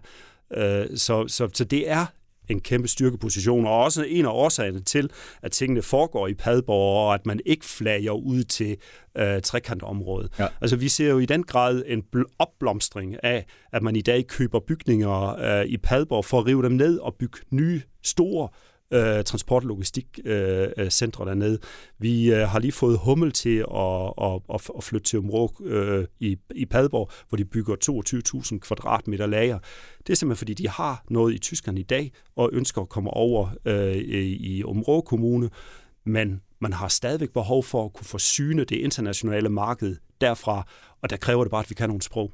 [0.55, 2.07] Øh, så, så, så det er
[2.49, 5.11] en kæmpe styrkeposition, og også en af årsagerne til,
[5.43, 8.77] at tingene foregår i Padborg, og at man ikke flager ud til
[9.19, 10.33] øh, trekantområdet.
[10.39, 10.47] Ja.
[10.61, 12.05] Altså vi ser jo i den grad en
[12.39, 16.73] opblomstring af, at man i dag køber bygninger øh, i Padborg for at rive dem
[16.73, 18.49] ned og bygge nye, store
[18.93, 21.59] øh, transport- og logistikcentre øh, øh, dernede.
[21.99, 26.05] Vi øh, har lige fået Hummel til at, at, at, at flytte til Områk øh,
[26.21, 27.75] i, i Padborg, hvor de bygger
[28.53, 29.59] 22.000 kvadratmeter lager.
[30.07, 33.11] Det er simpelthen fordi, de har noget i Tyskland i dag, og ønsker at komme
[33.11, 35.51] over øh, i Områk Kommune,
[36.07, 40.67] men man har stadigvæk behov for at kunne forsyne det internationale marked derfra,
[41.03, 42.33] og der kræver det bare, at vi kan nogle sprog.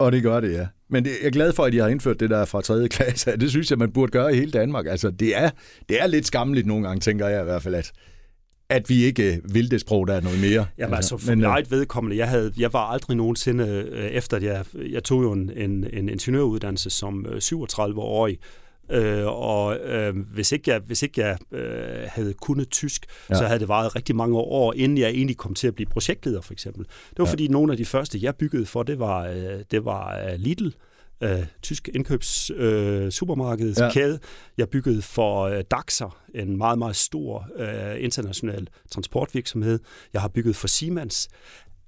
[0.00, 0.66] Og det gør det, ja.
[0.88, 2.88] Men det, jeg er glad for, at de har indført det der fra 3.
[2.96, 3.36] klasse.
[3.36, 4.86] Det synes jeg, man burde gøre i hele Danmark.
[4.86, 5.50] Altså, det er,
[5.88, 7.92] det er lidt skamligt nogle gange, tænker jeg i hvert fald, at,
[8.68, 10.66] at vi ikke vil det sprog, der er noget mere.
[10.78, 14.42] Jamen altså, for men, mig vedkommende, jeg, havde, jeg var aldrig nogensinde, øh, efter at
[14.42, 18.38] jeg, jeg tog jo en, en, en ingeniøruddannelse som 37-årig,
[18.90, 23.34] øh, og øh, hvis ikke jeg, hvis ikke jeg øh, havde kunnet tysk, ja.
[23.34, 26.40] så havde det varet rigtig mange år, inden jeg egentlig kom til at blive projektleder,
[26.40, 26.84] for eksempel.
[26.84, 27.30] Det var ja.
[27.30, 30.68] fordi nogle af de første, jeg byggede for, det var, øh, det var øh, Lidl,
[31.22, 34.12] øh, tysk indkøbs øh, supermarkedskæde.
[34.12, 34.28] Ja.
[34.58, 39.78] Jeg byggede for øh, Daxer, en meget, meget stor øh, international transportvirksomhed.
[40.12, 41.28] Jeg har bygget for Siemens.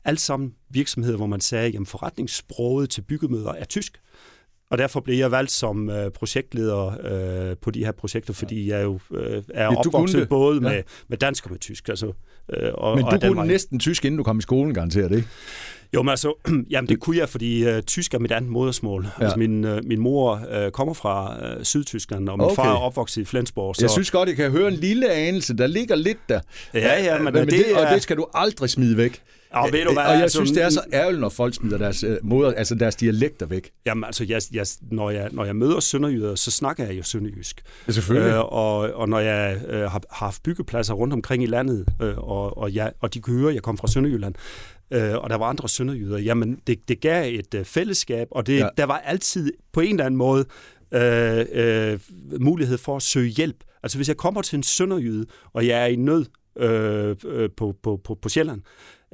[0.04, 4.00] Alt sammen virksomheder, hvor man sagde, at forretningssproget til byggemøder er tysk.
[4.72, 6.86] Og derfor blev jeg valgt som øh, projektleder
[7.50, 10.60] øh, på de her projekter, fordi jeg jo øh, er ja, opvokset både ja.
[10.60, 11.88] med, med dansk og med tysk.
[11.88, 12.12] Altså,
[12.52, 15.24] øh, og, men du og kunne næsten tysk, inden du kom i skolen, garanteret det?
[15.94, 16.34] Jo, men altså,
[16.70, 19.06] jamen, det kunne jeg, fordi uh, tysk er mit andet modersmål.
[19.18, 19.24] Ja.
[19.24, 22.56] Altså, min, uh, min mor uh, kommer fra uh, Sydtyskland, og min okay.
[22.56, 23.76] far er opvokset i Flensborg.
[23.76, 23.82] Så...
[23.82, 26.40] Jeg synes godt, jeg kan høre en lille anelse, der ligger lidt der.
[26.74, 27.86] Ja, ja, men, men det, det er...
[27.86, 29.22] Og det skal du aldrig smide væk.
[29.52, 31.78] Og, ved du hvad, og jeg altså, synes, det er så ærgerligt, når folk smider
[31.78, 33.70] deres, øh, måder, altså deres dialekter væk.
[33.86, 37.62] Jamen altså, jeg, jeg, når, jeg, når jeg møder sønderjyder, så snakker jeg jo sønderjysk.
[37.86, 38.32] Ja, selvfølgelig.
[38.32, 42.18] Øh, og, og når jeg øh, har, har haft byggepladser rundt omkring i landet, øh,
[42.18, 44.34] og, og, jeg, og de kan høre, at jeg kommer fra Sønderjylland,
[44.92, 48.58] øh, og der var andre sønderjyder, jamen det, det gav et øh, fællesskab, og det,
[48.58, 48.68] ja.
[48.76, 50.44] der var altid på en eller anden måde
[50.92, 52.00] øh, øh,
[52.40, 53.56] mulighed for at søge hjælp.
[53.82, 56.24] Altså hvis jeg kommer til en sønderjyde, og jeg er i nød
[56.56, 58.62] øh, øh, på, på, på, på Sjælland,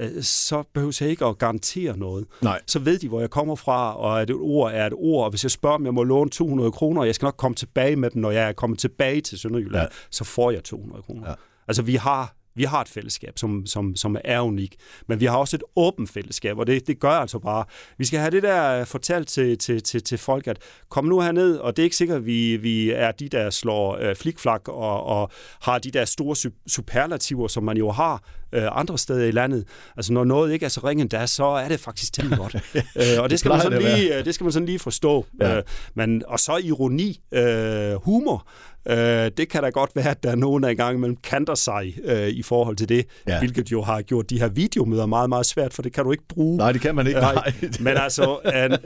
[0.01, 2.27] Øh, så behøver jeg ikke at garantere noget.
[2.43, 2.61] Nej.
[2.67, 5.31] Så ved de, hvor jeg kommer fra, og at et ord er et ord, og
[5.31, 7.97] hvis jeg spørger, om jeg må låne 200 kroner, og jeg skal nok komme tilbage
[7.97, 9.97] med dem, når jeg er kommet tilbage til Sønderjylland, ja.
[10.11, 11.29] så får jeg 200 kroner.
[11.29, 11.35] Ja.
[11.69, 15.37] Altså, vi har vi har et fællesskab, som, som, som er unik, men vi har
[15.37, 17.65] også et åbent fællesskab, og det, det gør altså bare,
[17.99, 21.21] vi skal have det der øh, fortalt til, til, til, til folk, at kom nu
[21.21, 24.69] herned, og det er ikke sikkert, at vi, vi er de, der slår øh, flikflak
[24.69, 25.31] og, og
[25.63, 29.65] har de der store superlativer, som man jo har øh, andre steder i landet.
[29.97, 32.55] Altså når noget ikke er så ringe endda, så er det faktisk temmelig godt.
[32.77, 35.27] øh, og det skal, man sådan lige, det skal man sådan lige forstå.
[35.41, 35.57] Ja.
[35.57, 35.63] Øh,
[35.95, 38.47] men, og så ironi, øh, humor,
[38.89, 41.95] Øh, det kan da godt være, at der er nogen, der engang imellem kanter sig
[42.05, 43.39] øh, i forhold til det, ja.
[43.39, 46.29] hvilket jo har gjort de her videomøder meget, meget svært, for det kan du ikke
[46.29, 46.57] bruge.
[46.57, 47.21] Nej, det kan man ikke.
[47.21, 47.53] Nej.
[47.81, 48.79] Men altså, øh,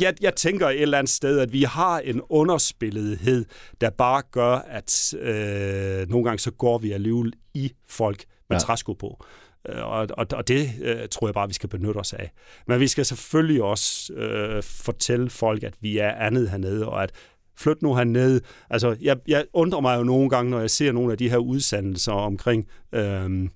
[0.00, 3.44] jeg, jeg tænker et eller andet sted, at vi har en underspillethed,
[3.80, 8.58] der bare gør, at øh, nogle gange så går vi alligevel i folk med ja.
[8.58, 9.24] træsko på.
[9.68, 12.32] Øh, og, og, og det øh, tror jeg bare, vi skal benytte os af.
[12.66, 17.12] Men vi skal selvfølgelig også øh, fortælle folk, at vi er andet hernede, og at
[17.56, 18.40] flyt nu herned.
[18.70, 21.36] Altså, jeg, jeg undrer mig jo nogle gange, når jeg ser nogle af de her
[21.36, 23.50] udsendelser omkring øhm,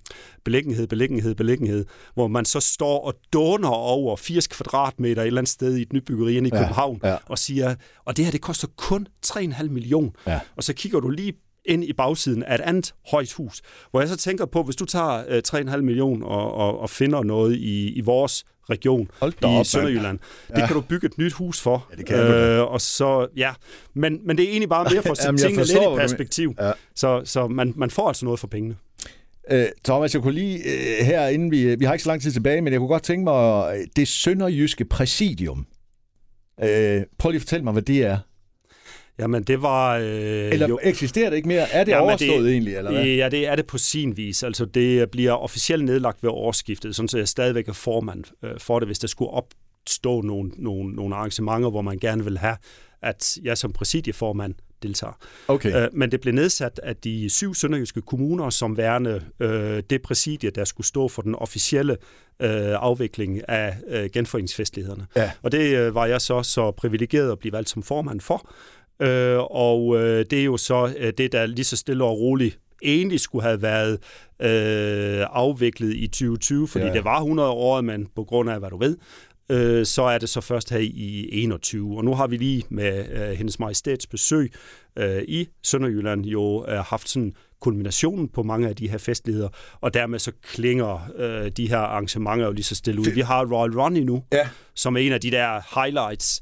[0.45, 5.53] beliggenhed, beliggenhed, beliggenhed, hvor man så står og doner over 80 kvadratmeter et eller andet
[5.53, 7.17] sted i et nyt byggeri i ja, København, ja.
[7.27, 7.75] og siger,
[8.05, 10.11] og det her, det koster kun 3,5 millioner.
[10.27, 10.41] Ja.
[10.57, 11.33] Og så kigger du lige
[11.65, 14.85] ind i bagsiden af et andet højt hus, hvor jeg så tænker på, hvis du
[14.85, 19.67] tager øh, 3,5 millioner og, og, og finder noget i, i vores region i op,
[19.67, 20.19] Sønderjylland.
[20.51, 20.55] Ja.
[20.55, 21.89] Det kan du bygge et nyt hus for.
[21.91, 23.53] Ja, det kan øh, og så, ja.
[23.95, 26.55] men, men det er egentlig bare mere for at sætte tingene lidt i perspektiv.
[26.61, 26.73] Ja.
[26.95, 28.77] Så, så man, man får altså noget for pengene.
[29.51, 32.33] Øh, Thomas, jeg kunne lige øh, her, inden vi, vi har ikke så lang tid
[32.33, 35.67] tilbage, men jeg kunne godt tænke mig, øh, det sønderjyske præsidium.
[36.63, 38.19] Øh, prøv lige at fortælle mig, hvad det er.
[39.21, 39.97] Jamen, det var...
[39.97, 41.73] Øh, eller jo, eksisterer det ikke mere?
[41.73, 43.05] Er det jamen, overstået det, egentlig, eller hvad?
[43.05, 44.43] Ja, det er det på sin vis.
[44.43, 48.79] Altså, det bliver officielt nedlagt ved årsskiftet, sådan så jeg stadigvæk er formand øh, for
[48.79, 52.57] det, hvis der skulle opstå nogle, nogle, nogle arrangementer, hvor man gerne vil have,
[53.03, 55.13] at jeg som præsidieformand deltager.
[55.49, 55.83] Okay.
[55.85, 60.51] Øh, men det blev nedsat af de syv sønderjyske kommuner som værende øh, det præsidie,
[60.51, 61.97] der skulle stå for den officielle
[62.41, 65.07] øh, afvikling af øh, genforeningsfestlighederne.
[65.17, 65.31] Ja.
[65.43, 68.51] Og det øh, var jeg så så privilegeret at blive valgt som formand for.
[69.03, 72.59] Øh, og øh, det er jo så øh, det, der lige så stille og roligt
[72.83, 73.93] egentlig skulle have været
[74.43, 76.93] øh, afviklet i 2020, fordi Ja.
[76.93, 78.97] det var 100 år, men på grund af, hvad du ved,
[79.51, 81.97] øh, så er det så først her i 21.
[81.97, 84.53] Og nu har vi lige med øh, hendes majestæts besøg
[84.99, 89.49] øh, i Sønderjylland jo øh, haft sådan kulminationen på mange af de her festligheder,
[89.81, 93.11] og dermed så klinger øh, de her arrangementer jo lige så stille ud.
[93.15, 94.49] Vi har Royal Run nu, Ja.
[94.75, 96.41] som er en af de der highlights,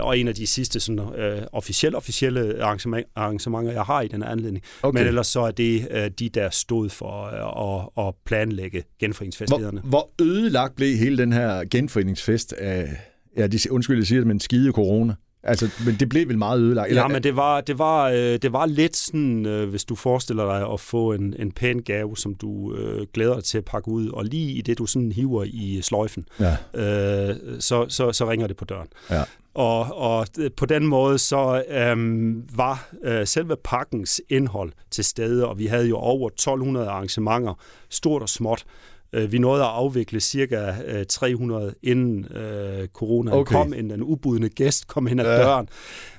[0.00, 4.22] og en af de sidste sådan, øh, officielle, officielle arrangement, arrangementer, jeg har i den
[4.22, 4.64] anledning.
[4.82, 4.98] Okay.
[4.98, 9.80] Men ellers så er det øh, de, der stod for øh, at, at planlægge genforeningsfestlighederne.
[9.80, 12.88] Hvor, hvor ødelagt blev hele den her genforeningsfest af,
[13.36, 15.14] ja, de, undskyld, jeg siger det, men skide corona?
[15.42, 16.94] Altså, men det blev vel meget ødelagt?
[16.94, 20.44] Ja, men det var, det var, øh, det var lidt sådan, øh, hvis du forestiller
[20.46, 23.88] dig at få en, en pæn gave, som du øh, glæder dig til at pakke
[23.88, 26.56] ud, og lige i det, du sådan hiver i sløjfen, Ja.
[26.74, 28.88] øh, så, så, så ringer det på døren.
[29.10, 29.22] Ja.
[29.54, 35.58] Og, og på den måde så øhm, var øh, selve pakkens indhold til stede, og
[35.58, 37.54] vi havde jo over 1200 arrangementer,
[37.88, 38.64] stort og småt.
[39.12, 43.40] Øh, vi nåede at afvikle cirka øh, 300 inden øh, corona Okay.
[43.40, 43.54] okay.
[43.54, 45.42] kom, inden den ubudne gæst kom ind ad Ja.
[45.42, 45.68] døren.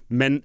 [0.09, 0.41] Men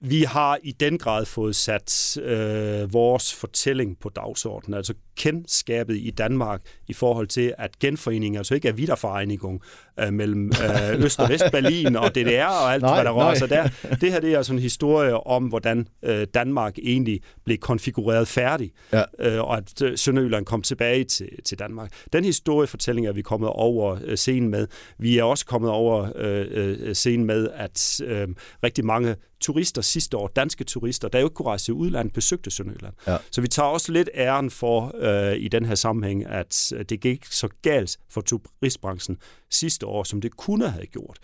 [0.00, 6.10] vi har i den grad fået sat øh, vores fortælling på dagsordenen, altså kendskabet i
[6.10, 9.60] Danmark i forhold til, at genforeningen altså ikke er Wiedervereinigung
[10.00, 13.50] øh, mellem øh, Øst- og Vest-Berlin og DDR og alt, Nej, hvad der rører sig
[13.50, 13.68] der.
[14.00, 18.72] Det her det er altså en historie om, hvordan øh, Danmark egentlig blev konfigureret færdig,
[18.92, 19.02] Ja.
[19.18, 21.90] øh, og at øh, Sønderjylland kom tilbage til, til Danmark.
[22.12, 24.66] Den historiefortælling er vi kommet over øh, scenen med.
[24.98, 28.28] Vi er også kommet over øh, øh, scenen med, at øh,
[28.62, 32.50] rigtig mange turister sidste år, danske turister, der jo ikke kunne rejse til udlandet, besøgte
[32.50, 32.94] Sønderjylland.
[33.06, 33.16] Ja.
[33.30, 37.24] Så vi tager også lidt æren for øh, i den her sammenhæng, at det gik
[37.24, 39.16] så galt for turistbranchen
[39.50, 41.18] sidste år, som det kunne have gjort.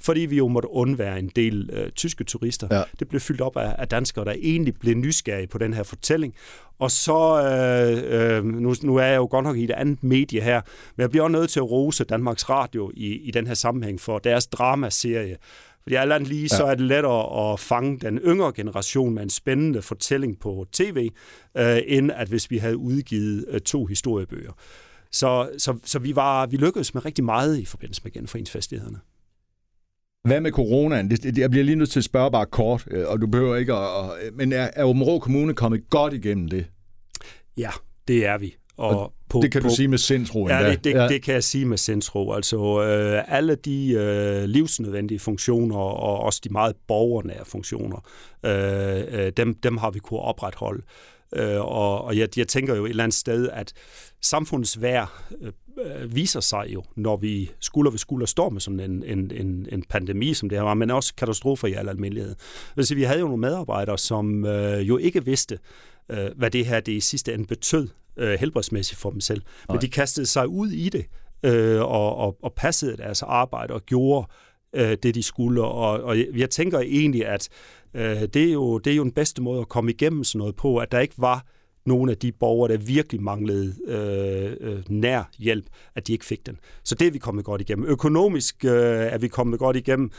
[0.00, 2.68] Fordi vi jo måtte undvære en del øh, tyske turister.
[2.70, 2.82] Ja.
[2.98, 6.34] Det blev fyldt op af, af danskere, der egentlig blev nysgerrige på den her fortælling.
[6.78, 10.40] Og så, øh, øh, nu, nu er jeg jo godt nok i et andet medie
[10.40, 10.60] her,
[10.96, 14.00] men jeg bliver også nødt til at rose Danmarks Radio i, i den her sammenhæng
[14.00, 15.36] for deres dramaserie.
[15.88, 16.56] Fordi alt andet lige, ja.
[16.56, 21.10] så er det lettere at fange den yngre generation med en spændende fortælling på tv,
[21.56, 24.52] øh, end at hvis vi havde udgivet øh, to historiebøger.
[25.12, 28.98] Så, så, så vi, var, vi lykkedes med rigtig meget i forbindelse med genforeningsfestlighederne.
[30.24, 31.18] Hvad med coronaen?
[31.36, 34.34] Jeg bliver lige nødt til at spørge bare kort, øh, og du behøver ikke at
[34.34, 36.66] men er, er Åben Rå Kommune kommet godt igennem det?
[37.56, 37.70] Ja,
[38.08, 38.56] det er vi.
[38.78, 41.08] Og, Og på, det kan på, du sige med sindsro Ja, det, det, ja.
[41.08, 42.32] det kan jeg sige med sindsro.
[42.32, 48.08] Altså øh, alle de øh, livsnødvendige funktioner, og også de meget borgernære funktioner,
[48.42, 50.82] øh, øh, dem, dem har vi kunne opretholde.
[51.36, 53.72] Øh, og og jeg, jeg tænker jo et eller andet sted, at
[54.22, 55.52] samfundets værd øh,
[55.84, 59.66] øh, viser sig jo, når vi skulder ved skulder står med sådan en, en, en,
[59.72, 62.34] en pandemi, som det her var, men også katastrofer i al almindelighed.
[62.76, 65.58] Altså, vi havde jo nogle medarbejdere, som øh, jo ikke vidste,
[66.08, 69.42] øh, hvad det her det i sidste ende betød øh, helbredsmæssigt for dem selv.
[69.68, 69.80] Men Nej.
[69.80, 71.06] de kastede sig ud i det
[71.42, 74.26] øh, og, og, og passede deres arbejde og gjorde
[74.72, 75.62] øh, det, de skulle.
[75.62, 77.48] Og, og jeg, jeg tænker egentlig, at
[77.94, 80.56] øh, det, er jo, det er jo den bedste måde at komme igennem sådan noget
[80.56, 81.46] på, at der ikke var
[81.86, 86.46] nogle af de borgere, der virkelig manglede øh, øh, nær hjælp, at de ikke fik
[86.46, 86.58] den.
[86.84, 87.86] Så det er vi kommet godt igennem.
[87.86, 90.10] Økonomisk øh, er vi kommet godt igennem.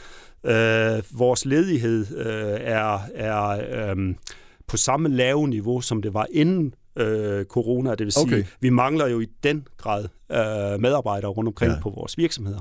[0.46, 3.48] Øh, vores ledighed øh, er, er
[3.90, 4.14] øh,
[4.66, 7.90] på samme lave niveau, som det var inden øh, corona.
[7.90, 8.44] Det vil sige, Okay.
[8.60, 11.76] vi mangler jo i den grad øh, medarbejdere rundt omkring Ja.
[11.76, 11.82] ja.
[11.82, 12.60] på vores virksomheder.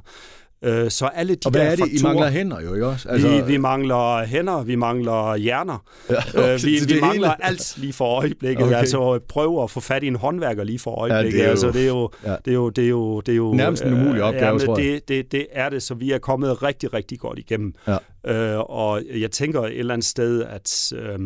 [0.64, 1.88] Øh, så alle de Og hvad der er det?
[1.88, 3.10] I faktorer, mangler hænder jo, ikke også?
[3.10, 5.84] Altså, vi, vi mangler hænder, vi mangler hjerner.
[6.10, 6.16] ja,
[6.54, 7.02] Øh, vi, det vi hele.
[7.02, 8.64] mangler alt lige for øjeblikket.
[8.64, 8.72] Okay.
[8.72, 8.80] Okay.
[8.80, 11.38] Altså prøve at få fat i en håndværker lige for Ja, øjeblikket.
[11.40, 12.36] det er jo- altså, det er jo, ja.
[12.46, 14.60] det er jo, det er jo, det er jo Nærmest en umulig opgave, ja, men
[14.66, 14.86] tror jeg.
[14.94, 17.74] det, det, det er det, så vi er kommet rigtig, rigtig godt igennem.
[17.88, 17.98] Ja.
[18.28, 21.20] Øh, og jeg tænker et eller andet sted, at øh,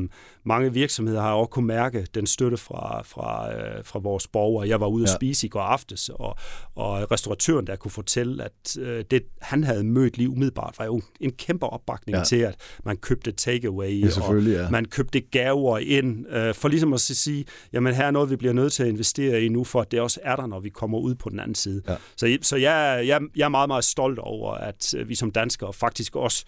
[0.46, 4.68] mange virksomheder har også kunne mærke den støtte fra, fra, øh, fra vores borgere.
[4.68, 5.16] Jeg var ude at Ja.
[5.16, 6.36] spise i går aftes, og,
[6.76, 11.02] og restauratøren der kunne fortælle, at øh, det, han havde mødt lige umiddelbart, var jo
[11.20, 12.24] en kæmpe opbakning Ja.
[12.24, 14.66] til, at man købte takeaway, Ja, selvfølgelig, ja.
[14.66, 18.36] og man købte gaver ind, øh, for ligesom at sige, jamen her er noget, vi
[18.36, 20.70] bliver nødt til at investere i nu, for at det også er der, når vi
[20.70, 21.82] kommer ud på den anden side.
[21.88, 21.96] Ja.
[22.18, 25.74] Så, så jeg, jeg, jeg er meget, meget stolt over, at øh, vi som danskere
[25.74, 26.46] faktisk også,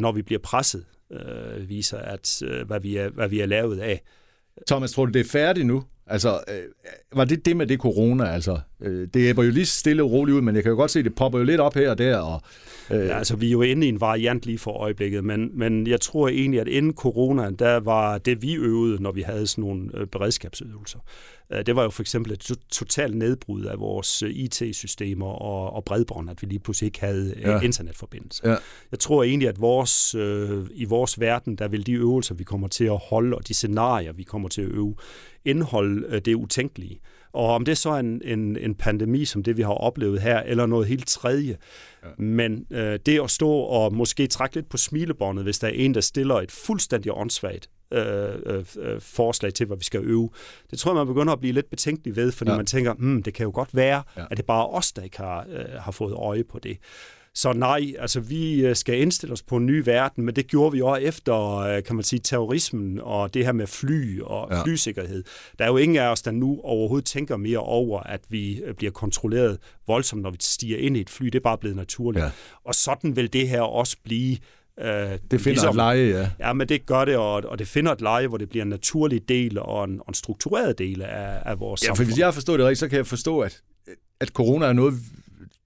[0.00, 3.78] når vi bliver presset øh, viser, at øh, hvad, vi er, hvad vi er lavet
[3.78, 4.02] af.
[4.68, 5.84] Thomas, tror du, det er færdigt nu?
[6.06, 6.62] Altså, øh,
[7.12, 8.24] var det det med det corona?
[8.24, 10.90] Altså, øh, det æbber jo lige stille og roligt ud, men jeg kan jo godt
[10.90, 12.16] se, at det popper jo lidt op her og der.
[12.16, 12.40] Og,
[12.90, 13.06] øh...
[13.06, 16.00] ja, altså, vi er jo inde i en variant lige for øjeblikket, men, men jeg
[16.00, 19.90] tror egentlig, at inden corona, der var det, vi øvede, når vi havde sådan nogle
[19.94, 20.98] øh, beredskabsøvelser.
[21.52, 25.84] Øh, det var jo for eksempel et totalt nedbrud af vores øh, IT-systemer og, og
[25.84, 27.60] bredbånd, at vi lige pludselig ikke havde øh, ja.
[27.60, 28.48] internetforbindelse.
[28.48, 28.56] Ja.
[28.90, 32.68] Jeg tror egentlig, at vores, øh, i vores verden, der vil de øvelser, vi kommer
[32.68, 34.94] til at holde, og de scenarier, vi kommer til at øve,
[35.44, 37.00] indeholde øh, det utænkelige.
[37.32, 40.40] Og om det så er en, en, en pandemi, som det vi har oplevet her,
[40.40, 41.56] eller noget helt tredje.
[42.02, 42.08] Ja.
[42.18, 45.94] Men øh, det at stå og måske trække lidt på smilebåndet, hvis der er en,
[45.94, 50.30] der stiller et fuldstændig åndssvagt øh, øh, øh, forslag til, hvad vi skal øve.
[50.70, 52.56] Det tror jeg, man begynder at blive lidt betænkelig ved, fordi ja.
[52.56, 54.24] man tænker, hmm, det kan jo godt være, ja.
[54.30, 56.78] at det bare os, der ikke har, øh, har fået øje på det.
[57.34, 60.72] Så nej, altså vi øh, skal indstille os på en ny verden, men det gjorde
[60.72, 64.62] vi også efter, øh, kan man sige, terrorismen og det her med fly og ja.
[64.62, 65.24] flysikkerhed.
[65.58, 68.90] Der er jo ingen af os, der nu overhovedet tænker mere over, at vi bliver
[68.90, 71.26] kontrolleret voldsomt, når vi stiger ind i et fly.
[71.26, 72.24] Det er bare blevet naturligt.
[72.24, 72.30] Ja.
[72.64, 74.36] Og sådan vil det her også blive
[74.80, 76.30] Uh, det finder ligesom, et leje, ja.
[76.46, 78.68] Ja, men det gør det, og, og det finder et leje, hvor det bliver en
[78.68, 81.96] naturlig del og en, og en struktureret del af, af vores ja, samfund.
[81.96, 83.62] for hvis jeg har forstået det rigtigt, så kan jeg forstå, at,
[84.20, 84.94] at corona er noget,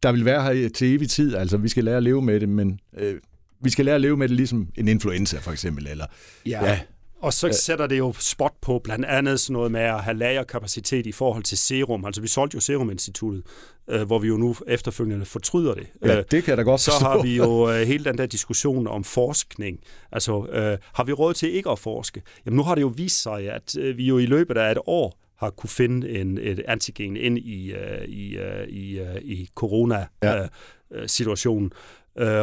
[0.02, 1.34] der vil være her til evig tid.
[1.34, 3.14] Altså, vi skal lære at leve med det, men øh,
[3.60, 5.86] vi skal lære at leve med det ligesom en influenza, for eksempel.
[5.86, 6.06] Eller,
[6.46, 6.64] ja.
[6.64, 6.80] ja.
[7.20, 11.06] Og så sætter det jo spot på blandt andet sådan noget med at have lagerkapacitet
[11.06, 12.04] i forhold til serum.
[12.04, 13.42] Altså vi solgte jo Serum-instituttet,
[13.88, 15.86] øh, hvor vi jo nu efterfølgende fortryder det.
[16.04, 18.86] Ja, det kan jeg da godt Så har vi jo øh, hele den der diskussion
[18.86, 19.78] om forskning.
[20.12, 22.22] Altså øh, har vi råd til ikke at forske?
[22.46, 24.78] Jamen nu har det jo vist sig, at øh, vi jo i løbet af et
[24.86, 29.48] år har kunne finde en, et antigen ind i, uh, i, uh, i, uh, i
[29.54, 31.72] corona-situationen.
[31.72, 31.76] Ja.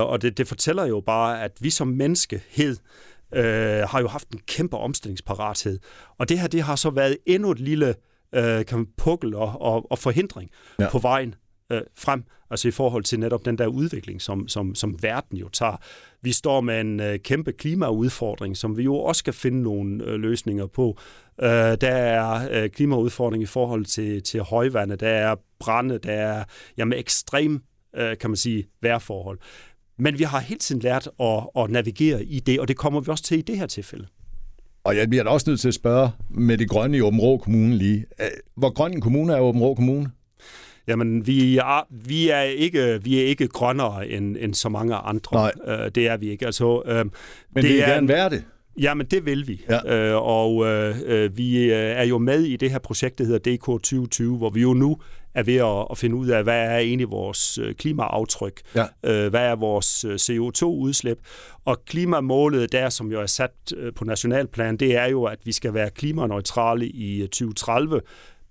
[0.01, 2.77] Uh, og det, det fortæller jo bare, at vi som menneskehed
[3.31, 3.39] uh,
[3.89, 5.79] har jo haft en kæmpe omstillingsparathed.
[6.17, 7.95] Og det her, det har så været endnu et lille
[8.37, 10.89] uh, kan man, pukkel og, og, og forhindring ja.
[10.89, 11.35] på vejen
[11.73, 15.49] uh, frem, altså i forhold til netop den der udvikling, som, som, som verden jo
[15.49, 15.77] tager.
[16.21, 20.13] Vi står med en uh, kæmpe klimaudfordring, som vi jo også skal finde nogle uh,
[20.13, 20.97] løsninger på.
[21.41, 21.47] Uh,
[21.81, 26.43] der er uh, klimaudfordring i forhold til, til højvande, der er brænde, der er
[26.77, 27.61] jamen, ekstrem,
[27.97, 29.39] uh, kan man sige, vejrforhold.
[29.97, 33.11] Men vi har hele tiden lært at, at navigere i det, og det kommer vi
[33.11, 34.07] også til i det her tilfælde.
[34.83, 37.77] Og jeg bliver da også nødt til at spørge med det grønne i Åben Kommune
[37.77, 38.05] lige.
[38.55, 40.11] Hvor grøn en kommune er Åben Kommune?
[40.87, 45.51] Jamen, vi er, vi er, ikke, vi er ikke grønnere end, end så mange andre.
[45.65, 45.77] Nej.
[45.85, 46.45] Øh, det er vi ikke.
[46.45, 47.11] Altså, øh, Men
[47.55, 48.43] det vil I gerne være det?
[48.77, 49.65] Jamen, det vil vi.
[49.69, 50.11] Ja.
[50.11, 53.55] Øh, og øh, øh vi øh, er jo med i det her projekt, der hedder
[53.55, 54.97] DK 2020, hvor vi jo nu
[55.33, 58.85] er ved at, at finde ud af, hvad er egentlig vores øh, klimaaftryk, ja.
[59.03, 61.17] øh, hvad er vores CO2-udslip,
[61.65, 63.51] og klimamålet der, som jo er sat
[63.95, 68.01] på nationalplan, det er jo, at vi skal være klimaneutrale i 2030,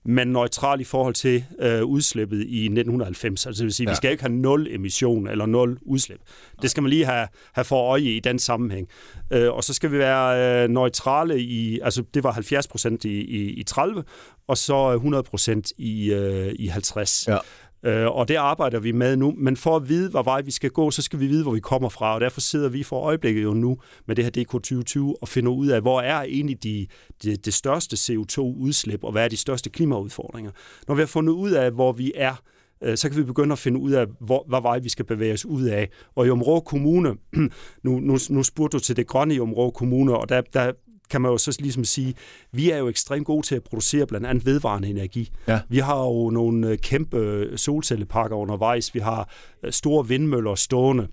[0.05, 3.47] men neutral i forhold til øh, udslippet i 1990.
[3.47, 3.93] Altså det vil sige, ja.
[3.93, 6.21] vi skal ikke have nul emission eller nul udslip.
[6.63, 8.89] Det skal man lige have, have for øje i den sammenhæng.
[9.31, 13.21] Øh, og så skal vi være øh, neutrale i, altså det var 70 procent i,
[13.21, 14.05] i, i 30,
[14.49, 17.29] og så 100 procent i, øh, i 50.
[17.29, 17.39] Ja.
[17.85, 19.35] Øh, og det arbejder vi med nu.
[19.37, 21.61] Men for at vide, hvor vej vi skal gå, så skal vi vide, hvor vi
[21.61, 22.15] kommer fra.
[22.15, 25.53] Og derfor sidder vi for øjeblikket jo nu med det her DK 2020 og finder
[25.53, 26.87] ud af, hvor er egentlig de,
[27.23, 30.51] de, det største CO2-udslip, og hvad er de største klimaudfordringer.
[30.89, 32.35] Når vi har fundet ud af, hvor vi er,
[32.83, 35.33] øh, så kan vi begynde at finde ud af, hvor, hvad vej vi skal bevæge
[35.33, 35.89] os ud af.
[36.15, 37.17] Og i Områ Kommune,
[37.85, 40.73] nu, nu, nu spurgte du til det grønne i Områ Kommune, og der, der
[41.13, 42.15] kan man jo så ligesom sige,
[42.53, 45.31] vi er jo ekstremt gode til at producere blandt andet vedvarende energi.
[45.49, 45.61] Ja.
[45.69, 49.31] Vi har jo nogle øh, kæmpe solcelleparker undervejs, vi har
[49.63, 51.09] øh, store vindmøller stående.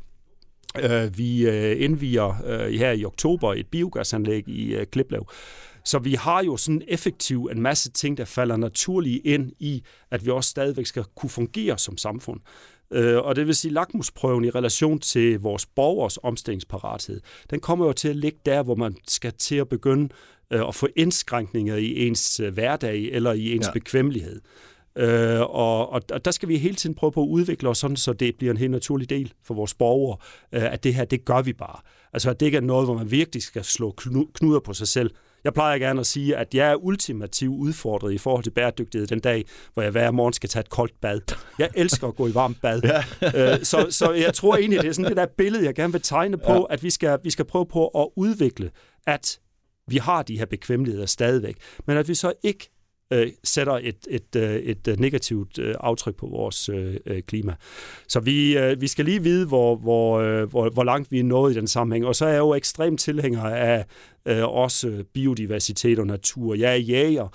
[0.84, 2.34] Øh, vi indviger
[2.78, 5.28] her i oktober et biogasanlæg i Kliplev.
[5.86, 10.26] Så vi har jo sådan effektivt en masse ting, der falder naturligt ind i, at
[10.26, 12.40] vi også stadigvæk skal kunne fungere som samfund.
[12.92, 17.94] Øh, og det vil sige, lakmusprøven i relation til vores borgers omstillingsparathed, den kommer jo
[17.94, 20.10] til at ligge der, hvor man skal til at begynde
[20.54, 23.72] øh, at få indskrænkninger i ens øh, hverdag eller i ens ja.
[23.72, 24.42] bekvemmelighed.
[24.96, 28.14] Øh, og, og der skal vi hele tiden prøve på at udvikle os sådan, så
[28.14, 30.18] det bliver en helt naturlig del for vores borgere,
[30.52, 31.80] øh, at det her, det gør vi bare.
[32.14, 33.92] Altså, at det ikke er noget, hvor man virkelig skal slå
[34.34, 35.12] knuder på sig selv.
[35.44, 39.20] Jeg plejer gerne at sige, at jeg er ultimativt udfordret i forhold til bæredygtighed den
[39.20, 41.22] dag, hvor jeg hver morgen skal tage et koldt bad.
[41.60, 42.82] Jeg elsker at gå i varmt bad.
[43.22, 43.54] Ja.
[43.54, 46.02] Øh, så, så jeg tror egentlig, det er sådan det der billede, jeg gerne vil
[46.02, 46.74] tegne på, ja.
[46.74, 48.72] at vi skal, vi skal prøve på at udvikle,
[49.08, 49.40] at
[49.88, 51.56] vi har de her bekvemmeligheder stadigvæk,
[51.88, 52.70] men at vi så ikke
[53.14, 57.56] øh, sætter et, et, øh, et, et negativt øh, aftryk på vores øh, øh, klima.
[58.08, 61.24] Så vi, øh, vi skal lige vide, hvor, hvor, øh, hvor, hvor langt vi er
[61.24, 62.06] nået i den sammenhæng.
[62.06, 63.86] Og så er jeg jo ekstremt tilhænger af
[64.26, 66.56] øh, også biodiversitet og natur.
[66.56, 67.28] Jeg er jæger,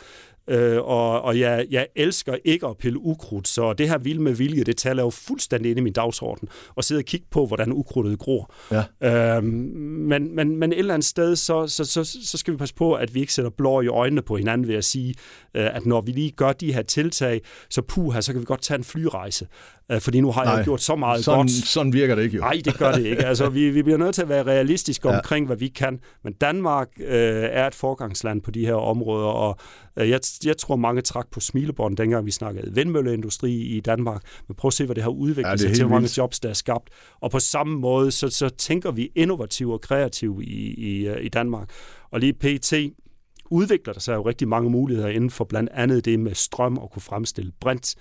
[0.49, 4.32] Øh, og og jeg, jeg elsker ikke at pille ukrudt, så det her vild med
[4.32, 7.72] vilje, det taler jo fuldstændig ind i min dagsorden, og sidde og kigge på, hvordan
[7.72, 8.55] ukrudtet gror.
[8.70, 9.36] Ja.
[9.36, 12.74] Øh, men, men, men et eller andet sted, så, så, så, så skal vi passe
[12.74, 15.14] på, at vi ikke sætter blå i øjnene på hinanden ved at sige,
[15.55, 17.40] øh, at når vi lige gør de her tiltag,
[17.70, 19.47] så puha, så kan vi godt tage en flyrejse.
[19.93, 21.51] Øh, fordi nu har Nej, jeg gjort så meget sådan, godt.
[21.51, 22.41] Sådan virker det ikke jo.
[22.41, 23.26] Nej, det gør det ikke.
[23.35, 25.16] Altså, vi, vi bliver nødt til at være realistiske ja.
[25.16, 26.01] omkring, hvad vi kan.
[26.24, 29.57] Men Danmark øh, er et forgangsland på de her områder, og
[29.97, 34.22] øh, jeg, jeg tror, mange trak på smilebånd, dengang vi snakkede vindmølleindustri i Danmark.
[34.49, 36.49] Men prøv at se, hvad det har udviklet ja, sig til, hvor mange jobs, der
[36.49, 36.89] er skabt.
[37.20, 41.28] Og på samme måde, så, så tænker vi innovativt og kreativt i, i, øh, i
[41.28, 41.68] Danmark.
[42.11, 42.74] Og lige PT
[43.51, 46.91] udvikler der sig jo rigtig mange muligheder inden for blandt andet det med strøm og
[46.91, 47.95] kunne fremstille brint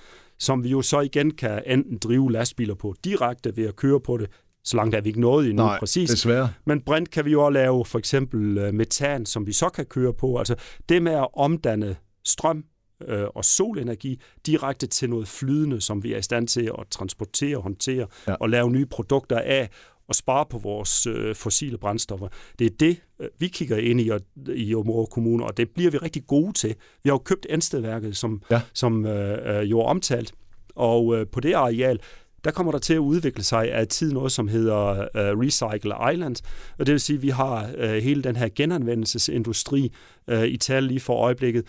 [0.43, 4.17] som vi jo så igen kan enten drive lastbiler på direkte ved at køre på
[4.17, 4.29] det,
[4.63, 6.09] så langt er vi ikke nået endnu Nej, præcis.
[6.09, 6.49] desværre.
[6.65, 9.85] Men brint kan vi jo også lave for eksempel øh, metan, som vi så kan
[9.85, 10.37] køre på.
[10.37, 10.55] Altså
[10.89, 12.65] det med at omdanne strøm
[13.07, 17.57] øh, og solenergi direkte til noget flydende, som vi er i stand til at transportere,
[17.57, 18.33] håndtere ja.
[18.33, 19.69] og lave nye produkter af,
[20.08, 22.28] og spare på vores øh, fossile brændstoffer.
[22.60, 24.12] Det er det, øh, vi kigger ind i
[24.56, 26.76] i Område Kommune, og det bliver vi rigtig gode til.
[27.04, 28.62] Vi har jo købt Enstedværket, som, ja.
[28.74, 30.34] som øh, øh, jo er omtalt,
[30.76, 31.99] og øh, på det areal,
[32.43, 36.36] der kommer der til at udvikle sig af tid noget, som hedder uh, Recycle Island.
[36.80, 39.93] Og det vil sige, at vi har uh, hele den her genanvendelsesindustri
[40.32, 41.66] uh, i tal lige for øjeblikket.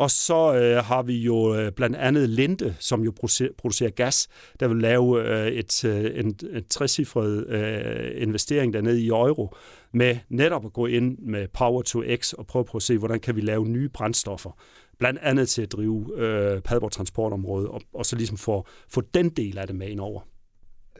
[0.00, 4.28] Og så øh, har vi jo øh, blandt andet Linde, som jo producerer, producerer gas,
[4.60, 9.54] der vil lave øh, et, øh, en, en trecifret øh, investering dernede i euro,
[9.92, 13.20] med netop at gå ind med Power to X og prøve på at se, hvordan
[13.20, 14.50] kan vi lave nye brændstoffer
[14.98, 19.28] blandt andet til at drive øh, Padborg transportområde, og, og så ligesom få, få den
[19.28, 20.20] del af det med ind over.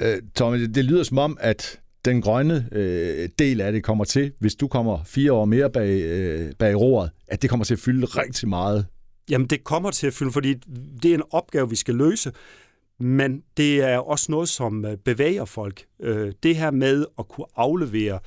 [0.03, 4.05] Øh, Tommy, det, det lyder som om, at den grønne øh, del af det kommer
[4.05, 7.74] til, hvis du kommer fire år mere bag, øh, bag roret, at det kommer til
[7.74, 8.86] at fylde rigtig meget?
[9.30, 10.55] Jamen, det kommer til at fylde, fordi
[11.03, 12.32] det er en opgave, vi skal løse,
[13.01, 15.84] men det er også noget, som øh, bevæger folk.
[16.03, 18.18] Øh, det her med at kunne aflevere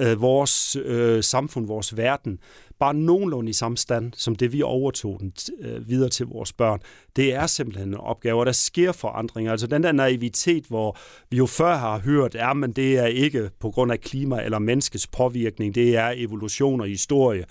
[0.00, 0.78] øh, vores
[1.26, 2.38] samfund, vores verden,
[2.80, 6.80] bare nogenlunde i samme stand, som det vi overtog den øh, videre til vores børn.
[7.16, 9.52] Det er simpelthen en opgave, og der sker forandringer.
[9.52, 10.98] Altså den der naivitet, hvor
[11.30, 14.58] vi jo før har hørt, ja, men det er ikke på grund af klima eller
[14.58, 17.44] menneskets påvirkning, det er evolution og historie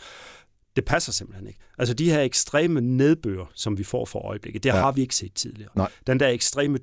[0.80, 1.60] det passer simpelthen ikke.
[1.78, 4.76] Altså de her ekstreme nedbør, som vi får for øjeblikket, det ja.
[4.76, 5.70] har vi ikke set tidligere.
[5.76, 5.92] Nej.
[6.08, 6.78] Den der ekstreme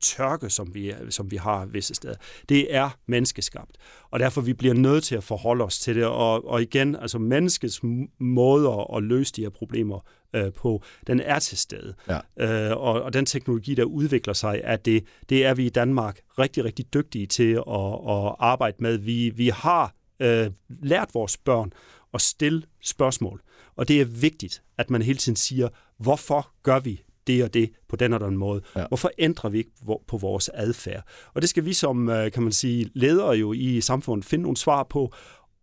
[0.00, 2.14] tørke, som vi, som vi har visse steder,
[2.48, 3.70] det er menneskeskabt.
[4.10, 6.04] Og derfor vi bliver nødt til at forholde os til det.
[6.04, 7.80] Og, og igen, altså menneskets
[8.20, 11.94] måder at løse de her problemer øh, på, den er til stede.
[12.08, 12.70] Ja.
[12.70, 16.20] Øh, og, og den teknologi, der udvikler sig, er det, det er vi i Danmark
[16.38, 18.98] rigtig, rigtig dygtige til at, at arbejde med.
[18.98, 20.50] Vi, vi har øh,
[20.82, 21.72] lært vores børn
[22.14, 23.42] at stille spørgsmål.
[23.76, 27.70] Og det er vigtigt, at man hele tiden siger, hvorfor gør vi det og det
[27.88, 28.62] på den og den måde?
[28.76, 28.86] Ja.
[28.88, 29.70] Hvorfor ændrer vi ikke
[30.06, 31.02] på vores adfærd?
[31.34, 34.56] Og det skal vi som, øh, kan man sige, ledere jo i samfundet finde nogle
[34.56, 35.14] svar på,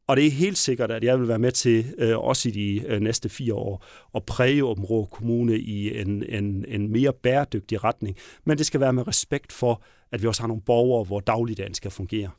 [0.08, 2.88] og det er helt sikkert, at jeg vil være med til, øh, også i de
[2.88, 3.86] øh, næste fire år,
[4.16, 8.18] at præge Åbenrå Kommune i en, en, en mere bæredygtig retning.
[8.46, 11.74] Men det skal være med respekt for, at vi også har nogle borgere, hvor dagligdagen
[11.74, 12.30] skal fungere.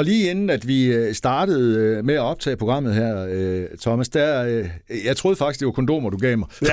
[0.00, 4.08] Og lige inden at vi øh, startede øh, med at optage programmet her, øh, Thomas,
[4.08, 4.42] der,
[5.04, 6.48] jeg troede faktisk, det var kondomer, du gav mig.
[6.62, 6.68] Ja.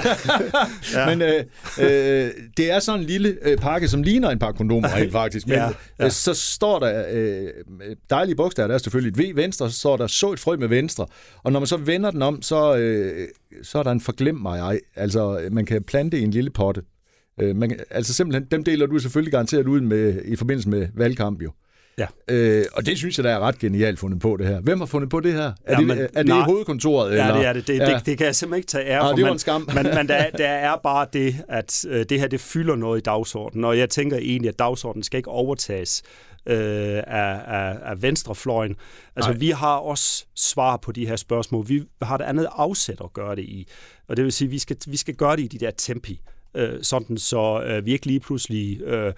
[1.00, 1.16] ja.
[1.16, 1.44] Men øh,
[1.80, 5.48] øh, det er sådan en lille pakke, som ligner en par kondomer rent faktisk.
[5.48, 5.70] Men ja.
[6.00, 6.10] Ja.
[6.10, 7.48] så står der øh,
[8.10, 10.68] dejlige bogstaver, der er selvfølgelig et V venstre, så står der så et frø med
[10.68, 11.06] venstre.
[11.44, 13.28] Og når man så vender den om, så, øh,
[13.64, 14.80] så er der en forglem mig ej.
[14.96, 16.82] Altså, man kan plante i en lille potte.
[17.42, 21.42] Øh, man, altså simpelthen, dem deler du selvfølgelig garanteret ud med i forbindelse med valgkamp
[21.42, 21.52] jo.
[22.00, 22.08] Ja.
[22.28, 24.62] Øh, og det synes jeg, der er ret genialt fundet på det her.
[24.62, 25.44] Hvem har fundet på det her?
[25.44, 27.16] Er ja, det, men, er det nej, hovedkontoret?
[27.16, 27.38] Ja, eller?
[27.38, 27.68] det er det.
[27.68, 27.96] Det, ja.
[27.96, 28.06] det.
[28.06, 29.16] det kan jeg simpelthen ikke tage ære for.
[29.16, 29.70] det var en skam.
[29.76, 33.02] men, men der, der er bare det, at øh, det her det fylder noget i
[33.02, 33.66] dagsordenen.
[33.66, 36.04] Og jeg tænker egentlig, at dagsordenen skal ikke overtages
[36.46, 36.58] øh,
[37.08, 38.76] af, af, af venstrefløjen.
[39.16, 39.40] Altså, Nej.
[39.40, 41.70] vi har også svar på de her spørgsmål.
[41.70, 43.68] Vi har et andet afsæt at gøre det i.
[44.08, 46.22] Og det vil sige, at vi skal, vi skal gøre det i de der tempi.
[46.56, 48.82] Øh, sådan så øh, vi ikke lige pludselig...
[48.82, 49.14] Øh,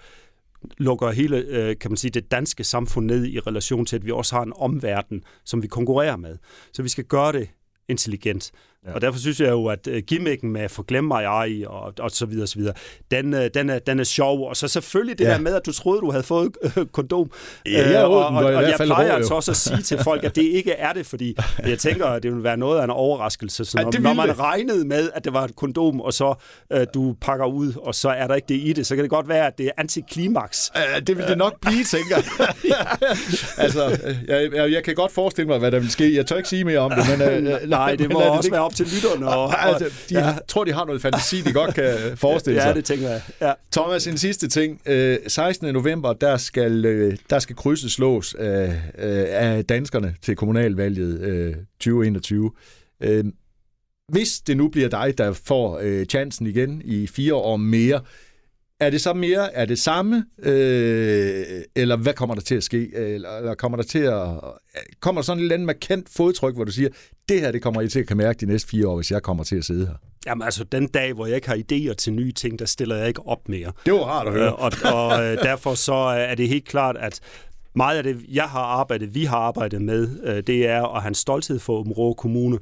[0.78, 4.10] lukker hele, øh, kan man sige, det danske samfund ned i relation til, at vi
[4.10, 6.38] også har en omverden, som vi konkurrerer med.
[6.72, 7.50] Så vi skal gøre det
[7.88, 8.52] intelligent.
[8.86, 8.94] Ja.
[8.94, 12.26] Og derfor synes jeg jo, at uh, gimmicken med forglemme mig ej og, og så
[12.26, 12.74] videre, og så videre
[13.10, 14.48] den, uh, den, er, den er sjov.
[14.48, 15.30] Og så selvfølgelig det ja.
[15.30, 17.30] der med, at du troede, du havde fået uh, kondom.
[17.66, 20.42] Ja, uh, og, og, og, jeg plejer altså også at sige til folk, at det
[20.42, 23.64] ikke er det, fordi jeg tænker, at det vil være noget af en overraskelse.
[23.64, 24.38] Så når, ja, når man det.
[24.38, 26.34] regnede med, at det var et kondom, og så
[26.74, 29.10] uh, du pakker ud, og så er der ikke det i det, så kan det
[29.10, 30.72] godt være, at det er antiklimaks.
[30.74, 32.48] Uh, det vil det nok blive, tænker jeg.
[33.64, 36.16] altså, jeg, jeg, jeg kan godt forestille mig, hvad der vil ske.
[36.16, 37.46] Jeg tør ikke sige mere om det, men...
[37.46, 39.28] Uh, Nej, det må også det være op til lytterne.
[39.28, 40.34] Og, og, altså, de ja.
[40.48, 42.68] tror, de har noget fantasi, de godt kan forestille sig.
[42.68, 43.22] Ja, det tænker jeg.
[43.40, 43.52] Ja.
[43.72, 44.80] Thomas, en sidste ting.
[45.26, 45.72] 16.
[45.72, 46.82] november, der skal,
[47.30, 48.80] der skal krydset slås af,
[49.28, 52.50] af danskerne til kommunalvalget 2021.
[54.08, 58.00] Hvis det nu bliver dig, der får chancen igen i fire år mere,
[58.80, 61.44] er det så mere, er det samme, øh,
[61.76, 62.94] eller hvad kommer der til at ske?
[62.96, 64.28] Eller, eller kommer der til at,
[65.00, 66.88] kommer der sådan et eller andet markant fodtryk, hvor du siger,
[67.28, 69.22] det her, det kommer I til at kan mærke de næste fire år, hvis jeg
[69.22, 69.94] kommer til at sidde her?
[70.26, 73.08] Jamen altså, den dag, hvor jeg ikke har idéer til nye ting, der stiller jeg
[73.08, 73.72] ikke op mere.
[73.86, 74.46] Det var rart at høre.
[74.46, 77.20] Øh, og og øh, derfor så er det helt klart, at
[77.74, 81.08] meget af det, jeg har arbejdet, vi har arbejdet med, øh, det er at have
[81.08, 82.58] en stolthed for Områ Kommune,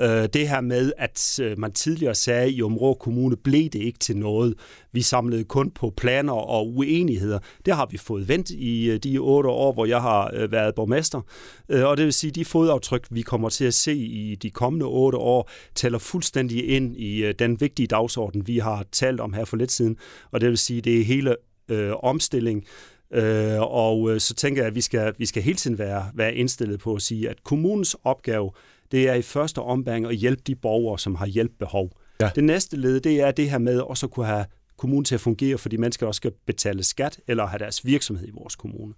[0.00, 3.74] Øh, det her med, at øh, man tidligere sagde, at i Områ Kommune blev det
[3.74, 4.54] ikke til noget.
[4.92, 7.38] Vi samlede kun på planer og uenigheder.
[7.66, 10.74] Det har vi fået vendt i øh, de otte år, hvor jeg har øh, været
[10.74, 11.20] borgmester.
[11.68, 14.50] Øh, og det vil sige, at de fodaftryk, vi kommer til at se i de
[14.50, 19.32] kommende otte år, tæller fuldstændig ind i øh, den vigtige dagsorden, vi har talt om
[19.32, 19.96] her for lidt siden.
[20.30, 21.36] Og det vil sige, at det er hele
[21.68, 22.64] øh, omstilling,
[23.12, 26.80] Øh, og så tænker jeg, at vi skal, vi skal hele tiden være, være indstillet
[26.80, 28.50] på at sige, at kommunens opgave,
[28.92, 31.90] det er i første ombæring at hjælpe de borgere, som har hjælpbehov.
[32.20, 32.30] Ja.
[32.34, 34.44] Det næste led, det er det her med også at kunne have
[34.76, 38.28] kommunen til at fungere, for de mennesker også skal betale skat eller have deres virksomhed
[38.28, 38.94] i vores kommune.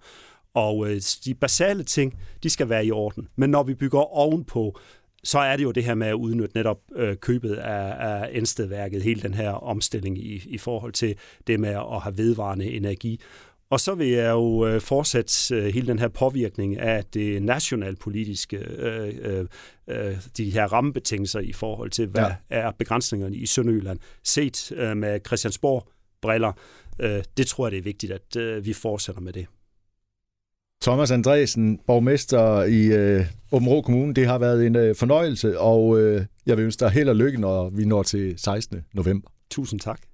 [0.55, 3.29] Og øh, de basale ting, de skal være i orden.
[3.37, 4.79] Men når vi bygger ovenpå,
[5.25, 9.03] så er det jo det her med at udnytte netop øh, købet af, af endstedværket,
[9.03, 11.15] hele den her omstilling i, i forhold til
[11.47, 13.21] det med at have vedvarende energi.
[13.71, 18.57] Og så vil jeg jo øh, fortsætte øh, hele den her påvirkning af det nationalpolitiske,
[18.57, 19.47] øh, øh,
[19.89, 22.35] øh, de her rammebetingelser i forhold til, hvad ja.
[22.51, 26.53] er begrænsningerne i Sønderjylland, set øh, med Christiansborg-briller.
[27.01, 29.47] Øh, det tror jeg, det er vigtigt, at øh, vi fortsætter med det.
[30.83, 36.25] Thomas Andresen, borgmester i øh, Åben Kommune, det har været en øh, fornøjelse, og øh,
[36.47, 38.85] jeg vil ønske dig held og lykke, når vi når til 16.
[38.93, 39.31] november.
[39.51, 40.10] Tusind tak.